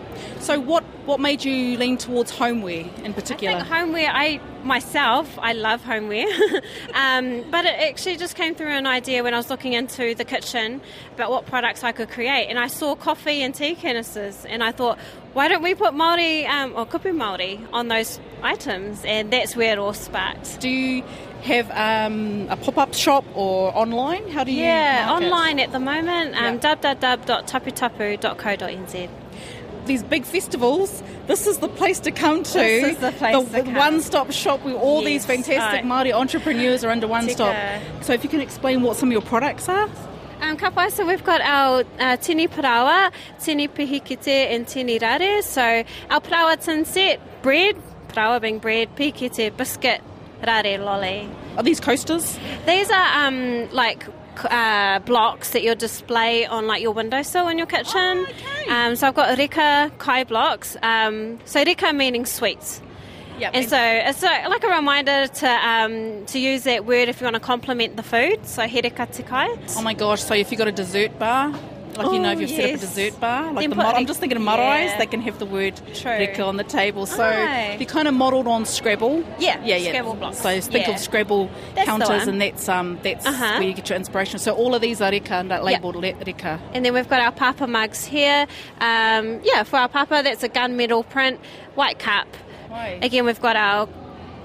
So 0.41 0.59
what, 0.59 0.83
what 1.07 1.21
made 1.21 1.45
you 1.45 1.77
lean 1.77 1.97
towards 1.97 2.31
homeware 2.31 2.87
in 3.05 3.15
particular? 3.15 3.57
I 3.57 3.61
think 3.61 3.73
homeware, 3.73 4.11
I 4.11 4.41
myself, 4.65 5.39
I 5.39 5.53
love 5.53 5.83
homeware. 5.83 6.27
um, 6.95 7.45
but 7.51 7.65
it 7.65 7.75
actually 7.81 8.17
just 8.17 8.37
came 8.37 8.55
through 8.55 8.73
an 8.73 8.87
idea 8.87 9.23
when 9.23 9.35
I 9.35 9.37
was 9.37 9.51
looking 9.51 9.73
into 9.73 10.15
the 10.15 10.25
kitchen 10.25 10.81
about 11.15 11.31
what 11.31 11.47
products 11.47 11.85
I 11.85 11.93
could 11.93 12.11
create. 12.11 12.49
And 12.49 12.59
I 12.59 12.67
saw 12.67 12.95
coffee 12.95 13.43
and 13.43 13.55
tea 13.55 13.75
canisters, 13.75 14.45
and 14.45 14.63
I 14.63 14.73
thought, 14.73 14.99
why 15.33 15.49
don't 15.49 15.63
we 15.63 15.75
put 15.75 15.95
Māori 15.95 16.49
um, 16.49 16.75
or 16.77 16.87
kupu 16.87 17.15
Māori 17.15 17.61
on 17.73 17.89
those 17.89 18.21
items? 18.43 19.05
And 19.05 19.33
that's 19.33 19.57
where 19.57 19.73
it 19.73 19.79
all 19.79 19.93
sparked. 19.93 20.61
do 20.61 20.69
you 20.69 21.03
have 21.43 21.71
um, 21.71 22.47
a 22.51 22.57
pop-up 22.57 22.95
shop 22.95 23.25
or 23.35 23.77
online? 23.77 24.29
How 24.29 24.45
do 24.45 24.53
you 24.53 24.63
Yeah, 24.63 25.09
online 25.11 25.59
at 25.59 25.73
the 25.73 25.81
moment, 25.81 26.37
um, 26.37 26.61
www.taputapu.co.nz. 26.61 29.09
These 29.87 30.03
big 30.05 30.25
festivals, 30.25 31.03
this 31.27 31.47
is 31.47 31.59
the 31.59 31.69
place 31.69 32.01
to 32.01 32.11
come 32.11 32.43
to. 32.43 32.53
This 32.53 32.95
is 32.95 32.99
the 32.99 33.13
place 33.13 33.51
to 33.51 33.63
come. 33.63 33.75
one-stop 33.75 34.31
shop 34.31 34.63
where 34.65 34.75
all 34.75 35.03
these 35.03 35.25
fantastic 35.27 35.59
right. 35.59 35.85
Māori 35.85 36.13
entrepreneurs 36.13 36.85
are 36.85 36.91
under 36.91 37.09
one 37.09 37.23
Tika. 37.23 37.35
stop. 37.35 38.03
So 38.05 38.13
if 38.13 38.23
you 38.23 38.31
can 38.31 38.41
explain 38.41 38.83
what 38.83 38.97
some 38.97 39.09
of 39.09 39.13
your 39.13 39.23
products 39.23 39.69
are. 39.69 39.89
Um, 40.41 40.57
ka 40.57 40.71
pai, 40.71 40.89
so 40.91 41.07
we've 41.07 41.25
got 41.25 41.43
our 41.43 41.85
uh, 41.99 42.17
tini 42.17 42.49
parāoa, 42.49 43.13
tini 43.41 43.69
pihikete 43.69 44.55
and 44.55 44.67
tini 44.67 44.99
rare. 44.99 45.43
So 45.43 45.85
our 46.09 46.21
parāoa 46.21 46.63
tin 46.63 46.85
set, 46.87 47.21
bread, 47.43 47.77
parāoa 48.09 48.41
being 48.41 48.59
bread, 48.59 48.95
pihikete, 48.97 49.55
biscuit, 49.57 50.01
rare 50.47 50.79
lolly. 50.79 51.29
Are 51.59 51.63
these 51.63 51.79
coasters? 51.81 52.39
These 52.65 52.91
are 52.91 53.27
um, 53.27 53.71
like 53.71 54.07
uh, 54.45 54.99
blocks 55.01 55.51
that 55.51 55.63
you'll 55.63 55.75
display 55.75 56.47
on 56.47 56.67
like 56.67 56.83
your 56.83 56.93
windowsill 56.93 57.49
in 57.49 57.59
your 57.59 57.67
kitchen. 57.67 58.27
okay. 58.29 58.69
Um, 58.69 58.97
so 58.97 59.09
I've 59.09 59.15
got 59.15 59.37
reka 59.39 59.91
kai 59.99 60.25
blocks. 60.25 60.77
Um, 60.83 61.39
so 61.45 61.63
reka 61.65 61.93
meaning 61.93 62.27
sweets. 62.27 62.81
Yep. 63.39 63.51
And 63.55 63.71
so 63.71 63.79
it's 63.81 64.23
a, 64.23 64.49
like 64.49 64.65
a 64.65 64.69
reminder 64.69 65.27
to 65.27 65.49
um, 65.49 66.27
to 66.27 66.39
use 66.39 66.65
that 66.65 66.85
word 66.85 67.09
if 67.09 67.21
you 67.21 67.25
want 67.25 67.37
to 67.37 67.41
compliment 67.41 67.97
the 67.97 68.03
food. 68.03 68.47
So 68.47 68.67
hereka 68.67 69.11
te 69.15 69.23
kai. 69.23 69.49
oh 69.77 69.83
my 69.83 69.95
gosh, 69.95 70.23
so 70.23 70.35
if 70.35 70.51
you've 70.51 70.59
got 70.59 70.69
a 70.69 70.73
dessert 70.73 71.19
bar, 71.19 71.55
like 71.97 72.13
you 72.13 72.19
know, 72.19 72.31
if 72.33 72.39
Oh, 72.39 72.41
you've 72.41 72.51
set 72.51 72.71
up 72.71 72.77
a 72.77 72.79
dessert 72.79 73.21
bar, 73.21 73.53
like 73.53 73.63
Then 73.63 73.71
the 73.71 73.77
mar- 73.77 73.95
I'm 73.95 74.07
just 74.07 74.21
thinking 74.21 74.37
of 74.37 74.43
marae's, 74.45 74.91
yeah. 74.91 74.99
they 74.99 75.07
can 75.07 75.21
have 75.23 75.39
the 75.39 75.47
word 75.47 75.81
True. 75.95 76.11
reka 76.13 76.43
on 76.45 76.57
the 76.57 76.65
table. 76.65 77.07
So 77.07 77.23
Aye. 77.25 77.77
they 77.79 77.85
kind 77.85 78.09
of 78.09 78.15
modelled 78.15 78.47
on 78.47 78.65
Scrabble. 78.65 79.25
Yeah, 79.39 79.61
yeah, 79.65 79.77
yeah. 79.77 79.91
Scrabble 79.91 80.15
blocks. 80.15 80.39
So 80.39 80.61
think 80.61 80.87
Yeah. 80.87 80.95
of 80.95 81.01
Scrabble 81.01 81.51
That's 81.75 81.89
counters, 81.89 82.27
and 82.27 82.41
that's 82.41 82.69
um 82.69 82.99
that's 83.03 83.27
Uh-huh. 83.27 83.59
where 83.59 83.63
you 83.69 83.75
get 83.75 83.89
your 83.89 83.97
inspiration. 83.97 84.39
So 84.39 84.55
all 84.55 84.75
of 84.75 84.81
these 84.81 85.01
are 85.01 85.11
reka 85.11 85.35
and 85.35 85.51
they're 85.51 85.63
labelled 85.63 85.97
le- 85.97 86.15
reka. 86.27 86.59
And 86.75 86.85
then 86.85 86.95
we've 86.95 87.09
got 87.09 87.21
our 87.21 87.33
papa 87.33 87.67
mugs 87.67 88.05
here. 88.05 88.47
Um, 88.81 89.41
yeah, 89.43 89.63
for 89.65 89.77
our 89.79 89.89
papa, 89.89 90.23
that's 90.25 90.43
a 90.43 90.49
gunmetal 90.49 91.09
print, 91.09 91.41
white 91.75 91.99
cup. 91.99 92.27
Again, 93.03 93.27
we've 93.27 93.41
got 93.41 93.57
our 93.57 93.89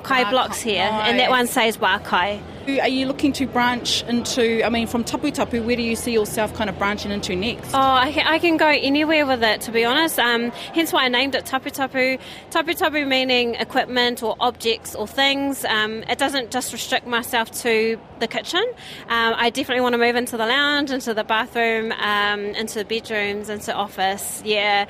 kai 0.06 0.30
blocks 0.30 0.62
here, 0.62 0.90
and 0.92 1.20
that 1.20 1.30
one 1.30 1.48
says 1.48 1.78
wā 1.78 2.04
kai. 2.04 2.42
Are 2.68 2.88
you 2.88 3.06
looking 3.06 3.32
to 3.34 3.46
branch 3.46 4.04
into? 4.06 4.66
I 4.66 4.70
mean, 4.70 4.88
from 4.88 5.04
tapu 5.04 5.30
tapu, 5.30 5.62
where 5.62 5.76
do 5.76 5.84
you 5.84 5.96
see 5.96 6.12
yourself 6.14 6.52
kind 6.56 6.68
of 6.68 6.78
branching 6.80 7.12
into 7.12 7.36
next? 7.36 7.76
Oh, 7.76 7.80
I 7.80 8.12
can, 8.12 8.26
I 8.26 8.40
can 8.40 8.58
go 8.58 8.68
anywhere 8.68 9.28
with 9.28 9.44
it, 9.44 9.62
to 9.62 9.72
be 9.72 9.86
honest. 9.86 10.18
Um, 10.18 10.50
hence 10.74 10.92
why 10.92 11.06
I 11.06 11.08
named 11.10 11.36
it 11.36 11.46
tapu 11.46 11.70
tapu. 11.70 12.18
Tapu 12.50 12.74
tapu 12.74 13.06
meaning 13.06 13.54
equipment 13.56 14.24
or 14.24 14.36
objects 14.40 14.96
or 14.96 15.08
things. 15.08 15.64
Um, 15.66 16.02
it 16.10 16.18
doesn't 16.18 16.50
just 16.50 16.74
restrict 16.74 17.06
myself 17.06 17.52
to 17.62 18.00
the 18.20 18.28
kitchen. 18.28 18.66
Um, 19.10 19.36
I 19.38 19.52
definitely 19.52 19.82
want 19.82 19.94
to 19.94 20.00
move 20.00 20.16
into 20.16 20.36
the 20.36 20.48
lounge, 20.48 20.90
into 20.90 21.14
the 21.14 21.24
bathroom, 21.24 21.92
um, 21.92 22.46
into 22.46 22.80
the 22.80 22.86
bedrooms, 22.86 23.50
into 23.50 23.76
office. 23.76 24.42
Yeah, 24.44 24.88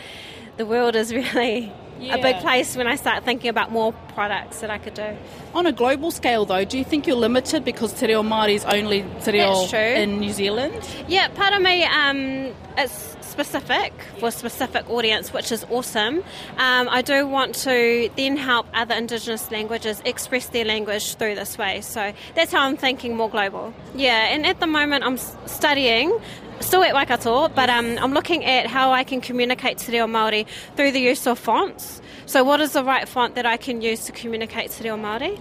the 0.55 0.65
world 0.65 0.95
is 0.95 1.13
really 1.13 1.73
a 2.01 2.21
big 2.21 2.37
place 2.39 2.75
when 2.75 2.87
I 2.87 2.95
start 2.95 3.23
thinking 3.23 3.49
about 3.49 3.71
more 3.71 3.93
products 4.13 4.61
that 4.61 4.69
I 4.69 4.77
could 4.77 4.93
do. 4.93 5.15
On 5.53 5.65
a 5.65 5.71
global 5.71 6.11
scale, 6.11 6.45
though, 6.45 6.65
do 6.65 6.77
you 6.77 6.83
think 6.83 7.07
you're 7.07 7.15
limited 7.15 7.63
because 7.63 7.93
Te 7.93 8.07
Reo 8.07 8.23
Māori 8.23 8.55
is 8.55 8.65
only 8.65 9.05
Te 9.23 9.31
Reo 9.31 9.65
in 9.73 10.19
New 10.19 10.31
Zealand? 10.31 10.87
Yeah, 11.07 11.27
part 11.29 11.53
of 11.53 11.61
me, 11.61 11.83
um, 11.83 12.53
it's 12.77 13.15
specific 13.21 13.91
for 14.19 14.29
a 14.29 14.31
specific 14.31 14.89
audience, 14.89 15.33
which 15.33 15.51
is 15.51 15.65
awesome. 15.69 16.19
Um, 16.57 16.87
I 16.89 17.01
do 17.01 17.27
want 17.27 17.55
to 17.55 18.09
then 18.15 18.37
help 18.37 18.65
other 18.73 18.95
Indigenous 18.95 19.51
languages 19.51 20.01
express 20.05 20.47
their 20.47 20.63
language 20.63 21.15
through 21.15 21.35
this 21.35 21.57
way. 21.57 21.81
So 21.81 22.13
that's 22.33 22.53
how 22.53 22.61
I'm 22.61 22.77
thinking 22.77 23.15
more 23.17 23.29
global. 23.29 23.73
Yeah, 23.93 24.33
and 24.33 24.45
at 24.45 24.61
the 24.61 24.67
moment 24.67 25.03
I'm 25.03 25.17
studying. 25.17 26.17
Still 26.61 26.83
at 26.83 26.93
Waikato, 26.93 27.47
but 27.49 27.69
um, 27.69 27.97
I'm 27.99 28.13
looking 28.13 28.43
at 28.45 28.65
how 28.67 28.91
I 28.91 29.03
can 29.03 29.21
communicate 29.21 29.77
Te 29.77 29.91
Reo 29.91 30.07
Māori 30.07 30.47
through 30.75 30.91
the 30.91 30.99
use 30.99 31.27
of 31.27 31.37
fonts. 31.37 32.01
So, 32.25 32.43
what 32.43 32.59
is 32.59 32.73
the 32.73 32.83
right 32.83 33.07
font 33.07 33.35
that 33.35 33.45
I 33.45 33.57
can 33.57 33.81
use 33.81 34.05
to 34.05 34.11
communicate 34.11 34.71
Te 34.71 34.83
Reo 34.85 34.97
Māori? 34.97 35.39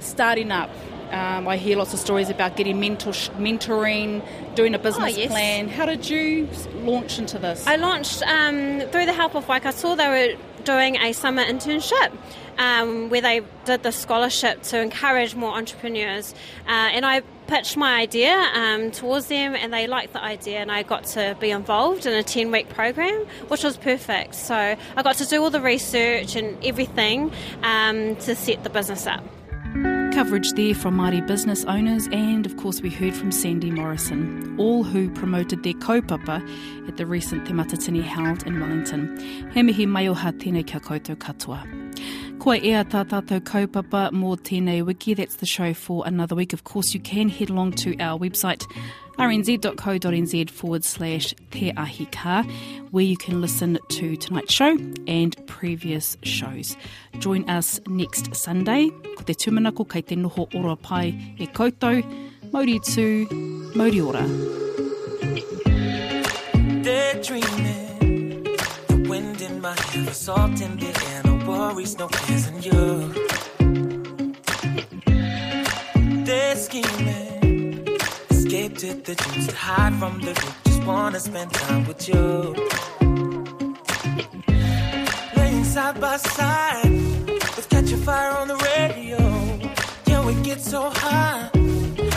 Starting 0.00 0.50
up. 0.50 0.68
Um, 1.10 1.46
I 1.46 1.56
hear 1.56 1.76
lots 1.76 1.94
of 1.94 2.00
stories 2.00 2.28
about 2.30 2.56
getting 2.56 2.80
mentor- 2.80 3.12
mentoring, 3.38 4.22
doing 4.56 4.74
a 4.74 4.78
business 4.78 5.14
Oh, 5.14 5.18
yes. 5.18 5.30
plan. 5.30 5.68
How 5.68 5.86
did 5.86 6.10
you 6.10 6.48
launch 6.82 7.18
into 7.20 7.38
this? 7.38 7.64
I 7.66 7.76
launched 7.76 8.22
um, 8.24 8.80
through 8.90 9.06
the 9.06 9.12
help 9.12 9.36
of 9.36 9.46
Waikato. 9.48 9.94
They 9.94 10.08
were 10.08 10.62
doing 10.64 10.96
a 10.96 11.12
summer 11.12 11.44
internship 11.44 12.12
um, 12.58 13.10
where 13.10 13.20
they 13.20 13.42
did 13.64 13.82
the 13.82 13.92
scholarship 13.92 14.62
to 14.64 14.80
encourage 14.80 15.34
more 15.34 15.56
entrepreneurs, 15.56 16.34
uh, 16.66 16.70
and 16.70 17.04
I 17.04 17.22
pitched 17.46 17.76
my 17.76 18.00
idea 18.00 18.34
um, 18.54 18.90
towards 18.90 19.26
them, 19.26 19.54
and 19.54 19.72
they 19.72 19.86
liked 19.86 20.12
the 20.12 20.22
idea, 20.22 20.58
and 20.58 20.72
I 20.72 20.82
got 20.82 21.04
to 21.06 21.36
be 21.38 21.50
involved 21.50 22.06
in 22.06 22.12
a 22.12 22.22
ten 22.22 22.50
week 22.50 22.68
program, 22.68 23.26
which 23.48 23.62
was 23.62 23.76
perfect. 23.76 24.34
So 24.34 24.54
I 24.54 25.02
got 25.02 25.16
to 25.16 25.26
do 25.26 25.42
all 25.42 25.50
the 25.50 25.60
research 25.60 26.36
and 26.36 26.62
everything 26.64 27.32
um, 27.62 28.16
to 28.16 28.34
set 28.34 28.64
the 28.64 28.70
business 28.70 29.06
up. 29.06 29.22
Coverage 30.16 30.52
there 30.54 30.74
from 30.74 30.96
Māori 30.96 31.26
business 31.26 31.62
owners, 31.66 32.08
and 32.10 32.46
of 32.46 32.56
course, 32.56 32.80
we 32.80 32.88
heard 32.88 33.14
from 33.14 33.30
Sandy 33.30 33.70
Morrison, 33.70 34.56
all 34.58 34.82
who 34.82 35.10
promoted 35.10 35.62
their 35.62 35.74
kaupapa 35.74 36.40
at 36.88 36.96
the 36.96 37.04
recent 37.04 37.46
Te 37.46 37.52
Matatini 37.52 38.02
held 38.02 38.42
in 38.46 38.58
Wellington. 38.58 39.14
He 39.52 39.62
mihi 39.62 39.84
mai 39.84 40.06
tēnei 40.06 40.66
kia 40.66 40.80
koutou 40.80 41.16
katoa. 41.16 41.60
Ko 42.38 42.52
ea 42.52 42.82
tā 42.84 43.04
tātou 43.04 43.40
kaupapa 43.42 44.10
mō 44.10 44.38
tēnei 44.38 44.82
wiki. 44.86 45.12
That's 45.12 45.36
the 45.36 45.44
show 45.44 45.74
for 45.74 46.06
another 46.06 46.34
week. 46.34 46.54
Of 46.54 46.64
course, 46.64 46.94
you 46.94 47.00
can 47.00 47.28
head 47.28 47.50
along 47.50 47.72
to 47.72 47.94
our 47.98 48.18
website 48.18 48.64
rnz.co.nz 49.18 50.50
forward 50.50 50.84
slash 50.84 51.34
te 51.50 51.72
ahi 51.76 52.06
ka, 52.06 52.42
where 52.90 53.04
you 53.04 53.16
can 53.16 53.40
listen 53.40 53.78
to 53.88 54.16
tonight's 54.16 54.52
show 54.52 54.76
and 55.06 55.36
previous 55.46 56.16
shows. 56.22 56.76
Join 57.18 57.48
us 57.48 57.80
next 57.88 58.34
Sunday. 58.34 58.90
Ko 59.16 59.24
te 59.24 59.34
tumanako 59.34 59.88
kei 59.88 60.02
te 60.02 60.16
noho 60.16 60.48
ora 60.54 60.76
pai 60.76 61.14
e 61.38 61.46
koutou. 61.46 62.02
Mauri 62.52 62.78
tū, 62.78 63.26
mauri 63.74 64.00
ora. 64.00 64.22
The 68.88 69.04
wind 69.08 69.40
in 69.40 69.60
my 69.60 69.74
hair, 69.74 70.04
the 70.04 70.14
salt 70.14 70.60
in 70.60 70.76
the 70.78 70.86
air, 71.10 71.22
no 71.24 71.34
worries, 71.46 71.98
no 71.98 72.06
cares, 72.08 72.46
and 72.46 72.64
you. 72.64 73.12
Day 76.24 76.54
scheming, 76.56 77.15
escape 78.86 79.04
to 79.04 79.14
the 79.14 79.22
dreams 79.22 79.46
to 79.48 79.56
hide 79.56 79.94
from 79.94 80.20
the 80.20 80.28
root. 80.28 80.54
Just 80.64 80.84
wanna 80.84 81.20
spend 81.20 81.52
time 81.52 81.86
with 81.86 82.08
you. 82.08 82.54
Laying 85.36 85.64
side 85.64 86.00
by 86.00 86.16
side 86.16 86.90
with 87.56 87.66
Catch 87.68 87.92
a 87.92 87.96
Fire 87.96 88.32
on 88.40 88.48
the 88.48 88.58
radio. 88.70 89.20
Yeah, 90.06 90.24
we 90.26 90.34
get 90.42 90.60
so 90.60 90.90
high. 90.90 91.50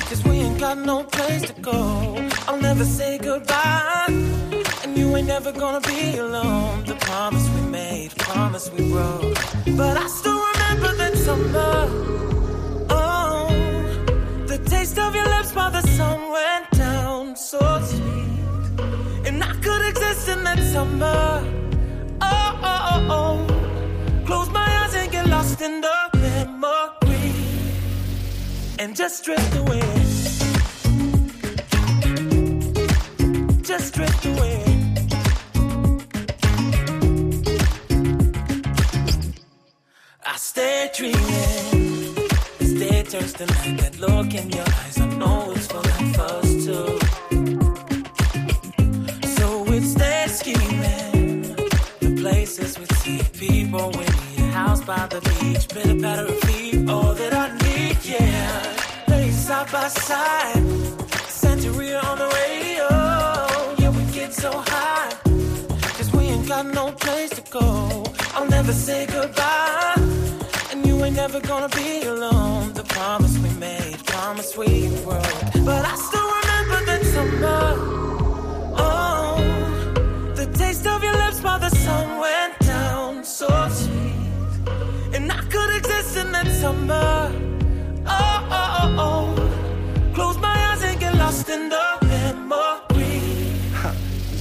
Cause 0.10 0.24
we 0.26 0.36
ain't 0.46 0.60
got 0.60 0.78
no 0.78 1.04
place 1.04 1.44
to 1.50 1.54
go. 1.62 1.82
I'll 2.48 2.62
never 2.62 2.86
say 2.86 3.18
goodbye. 3.18 4.08
And 4.84 4.98
you 4.98 5.16
ain't 5.16 5.28
never 5.28 5.52
gonna 5.52 5.82
be 5.82 6.18
alone. 6.18 6.86
The 6.86 6.96
promise 6.96 7.48
we 7.56 7.62
made, 7.70 8.16
promise 8.18 8.72
we 8.72 8.92
broke. 8.92 9.38
But 9.78 9.96
I 9.98 10.08
still 10.08 10.42
remember 10.52 10.92
that 11.02 11.14
summer. 11.26 11.76
Oh, 12.90 13.48
the 14.48 14.58
taste 14.74 14.98
of 15.00 15.16
your 15.16 15.28
lips 15.36 15.54
while 15.56 15.72
the 15.72 15.82
sun 15.98 16.29
in 20.30 20.44
that 20.44 20.60
summer. 20.60 21.44
Oh, 22.22 22.60
oh, 22.72 22.92
oh, 22.94 23.18
oh. 23.18 24.24
Close 24.26 24.50
my 24.50 24.68
eyes 24.82 24.94
and 24.96 25.12
get 25.12 25.26
lost 25.28 25.62
in 25.62 25.82
the 25.82 25.98
memory 26.16 27.34
and 28.80 28.96
just 28.96 29.26
drift 29.26 29.56
away. 29.62 29.82
Just 33.70 33.94
drift 33.96 34.26
away. 34.26 34.58
I 40.26 40.36
stay 40.38 40.90
dreaming. 40.96 42.16
As 42.62 42.74
day 42.74 43.04
turns 43.04 43.34
to 43.34 43.46
night, 43.46 43.78
that 43.82 44.00
look 44.00 44.34
in 44.34 44.50
your 44.52 44.70
eyes, 44.82 45.00
I 45.00 45.06
know 45.18 45.52
it's 45.56 45.68
for 45.68 45.82
my 45.92 46.14
first 46.14 46.66
too. 46.66 46.99
With 53.72 54.38
me, 54.38 54.44
a 54.44 54.52
house 54.52 54.84
by 54.84 55.06
the 55.08 55.22
beach, 55.22 55.68
pitter 55.70 56.00
patter 56.00 56.26
of 56.26 56.40
feet, 56.42 56.90
all 56.90 57.14
that 57.14 57.34
I 57.34 57.48
need, 57.64 57.98
yeah. 58.04 58.76
Lay 59.08 59.30
side 59.32 59.72
by 59.72 59.88
side, 59.88 60.64
Santeria 61.28 62.04
on 62.04 62.18
the 62.18 62.30
radio. 62.40 62.88
Yeah, 63.80 63.92
we 63.92 64.04
get 64.12 64.34
so 64.34 64.52
high, 64.52 65.12
cause 65.98 66.12
we 66.14 66.24
ain't 66.24 66.48
got 66.48 66.66
no 66.66 66.92
place 66.94 67.30
to 67.32 67.42
go. 67.52 68.04
I'll 68.34 68.50
never 68.50 68.74
say 68.74 69.06
goodbye, 69.06 69.96
and 70.72 70.86
you 70.86 71.04
ain't 71.04 71.16
never 71.16 71.40
gonna 71.40 71.70
be 71.70 72.04
alone. 72.04 72.74
The 72.74 72.84
promise 72.84 73.38
we 73.38 73.50
made, 73.60 74.04
promise 74.06 74.58
we 74.58 74.90
broke. 75.04 75.66
But 75.66 75.86
I 75.86 75.96
still 76.08 76.30
remember 76.40 76.86
that 76.90 77.02
summer. 77.14 77.66
Oh, 78.82 80.34
the 80.36 80.46
taste 80.58 80.88
of 80.88 81.04
your 81.04 81.14
lips 81.14 81.42
while 81.44 81.60
the 81.60 81.70
sun 81.70 82.20
And 85.30 85.40
I 85.40 85.44
could 85.44 85.76
exist 85.78 86.18
in 86.18 86.32
that 86.32 86.48
summer. 86.48 87.32
Oh, 88.06 88.48
oh, 88.52 88.96
oh, 88.98 89.36
oh. 89.38 90.14
Close 90.16 90.38
my 90.40 90.56
eyes 90.72 90.84
and 90.84 91.00
get 91.00 91.16
lost 91.16 91.50
in 91.50 91.70
the 91.70 91.98
memory. 92.02 93.22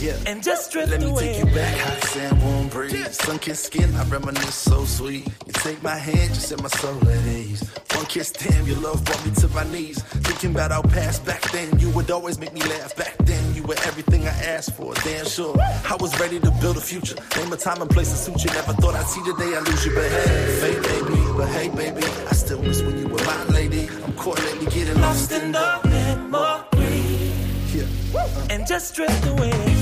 Yeah. 0.00 0.16
And 0.26 0.42
just 0.42 0.72
drift 0.72 0.90
Let 0.90 1.00
me 1.00 1.10
away. 1.10 1.34
take 1.34 1.38
you 1.44 1.54
back, 1.54 1.76
hot 1.78 2.04
sand, 2.04 2.42
warm 2.42 2.68
breeze. 2.68 3.20
Sun-kissed 3.20 3.64
skin, 3.64 3.94
I 3.96 4.04
reminisce 4.04 4.54
so 4.54 4.84
sweet. 4.84 5.26
You 5.46 5.52
take 5.52 5.82
my 5.82 5.96
hand, 5.96 6.30
you 6.30 6.36
set 6.36 6.62
my 6.62 6.68
soul 6.68 6.96
at 7.08 7.26
ease. 7.26 7.68
One 7.94 8.06
kiss, 8.06 8.30
damn, 8.30 8.64
your 8.64 8.78
love 8.78 9.04
brought 9.04 9.26
me 9.26 9.32
to 9.34 9.48
my 9.48 9.64
knees. 9.72 10.00
Thinking 10.02 10.52
about 10.52 10.70
our 10.70 10.84
past 10.84 11.26
back 11.26 11.42
then, 11.50 11.78
you 11.80 11.90
would 11.90 12.10
always 12.12 12.38
make 12.38 12.52
me 12.54 12.62
laugh. 12.62 12.94
Back 12.96 13.16
then, 13.18 13.54
were 13.68 13.76
everything 13.84 14.26
I 14.26 14.34
asked 14.56 14.72
for. 14.72 14.94
Damn 15.04 15.26
sure, 15.26 15.54
I 15.60 15.96
was 16.00 16.18
ready 16.18 16.40
to 16.40 16.50
build 16.62 16.78
a 16.78 16.80
future. 16.80 17.16
Name 17.36 17.52
a 17.52 17.56
time 17.56 17.82
and 17.82 17.90
place 17.90 18.10
to 18.10 18.16
suit 18.16 18.42
you. 18.42 18.50
Never 18.50 18.72
thought 18.72 18.94
I'd 18.94 19.06
see 19.06 19.20
the 19.20 19.34
day 19.34 19.54
I 19.54 19.60
lose 19.60 19.84
you, 19.84 19.94
but 19.94 20.10
hey, 20.10 20.80
fate 20.80 21.08
me. 21.10 21.32
But 21.36 21.48
hey, 21.48 21.68
baby, 21.68 22.04
I 22.30 22.32
still 22.32 22.62
miss 22.62 22.82
when 22.82 22.98
you 22.98 23.08
were 23.08 23.22
my 23.24 23.44
lady. 23.44 23.88
I'm 24.04 24.14
caught 24.14 24.42
lately 24.42 24.66
getting 24.66 25.00
lost 25.00 25.30
in 25.32 25.52
the 25.52 25.80
memory 25.84 27.32
yeah. 27.74 28.46
and 28.50 28.66
just 28.66 28.94
drift 28.94 29.26
away. 29.26 29.77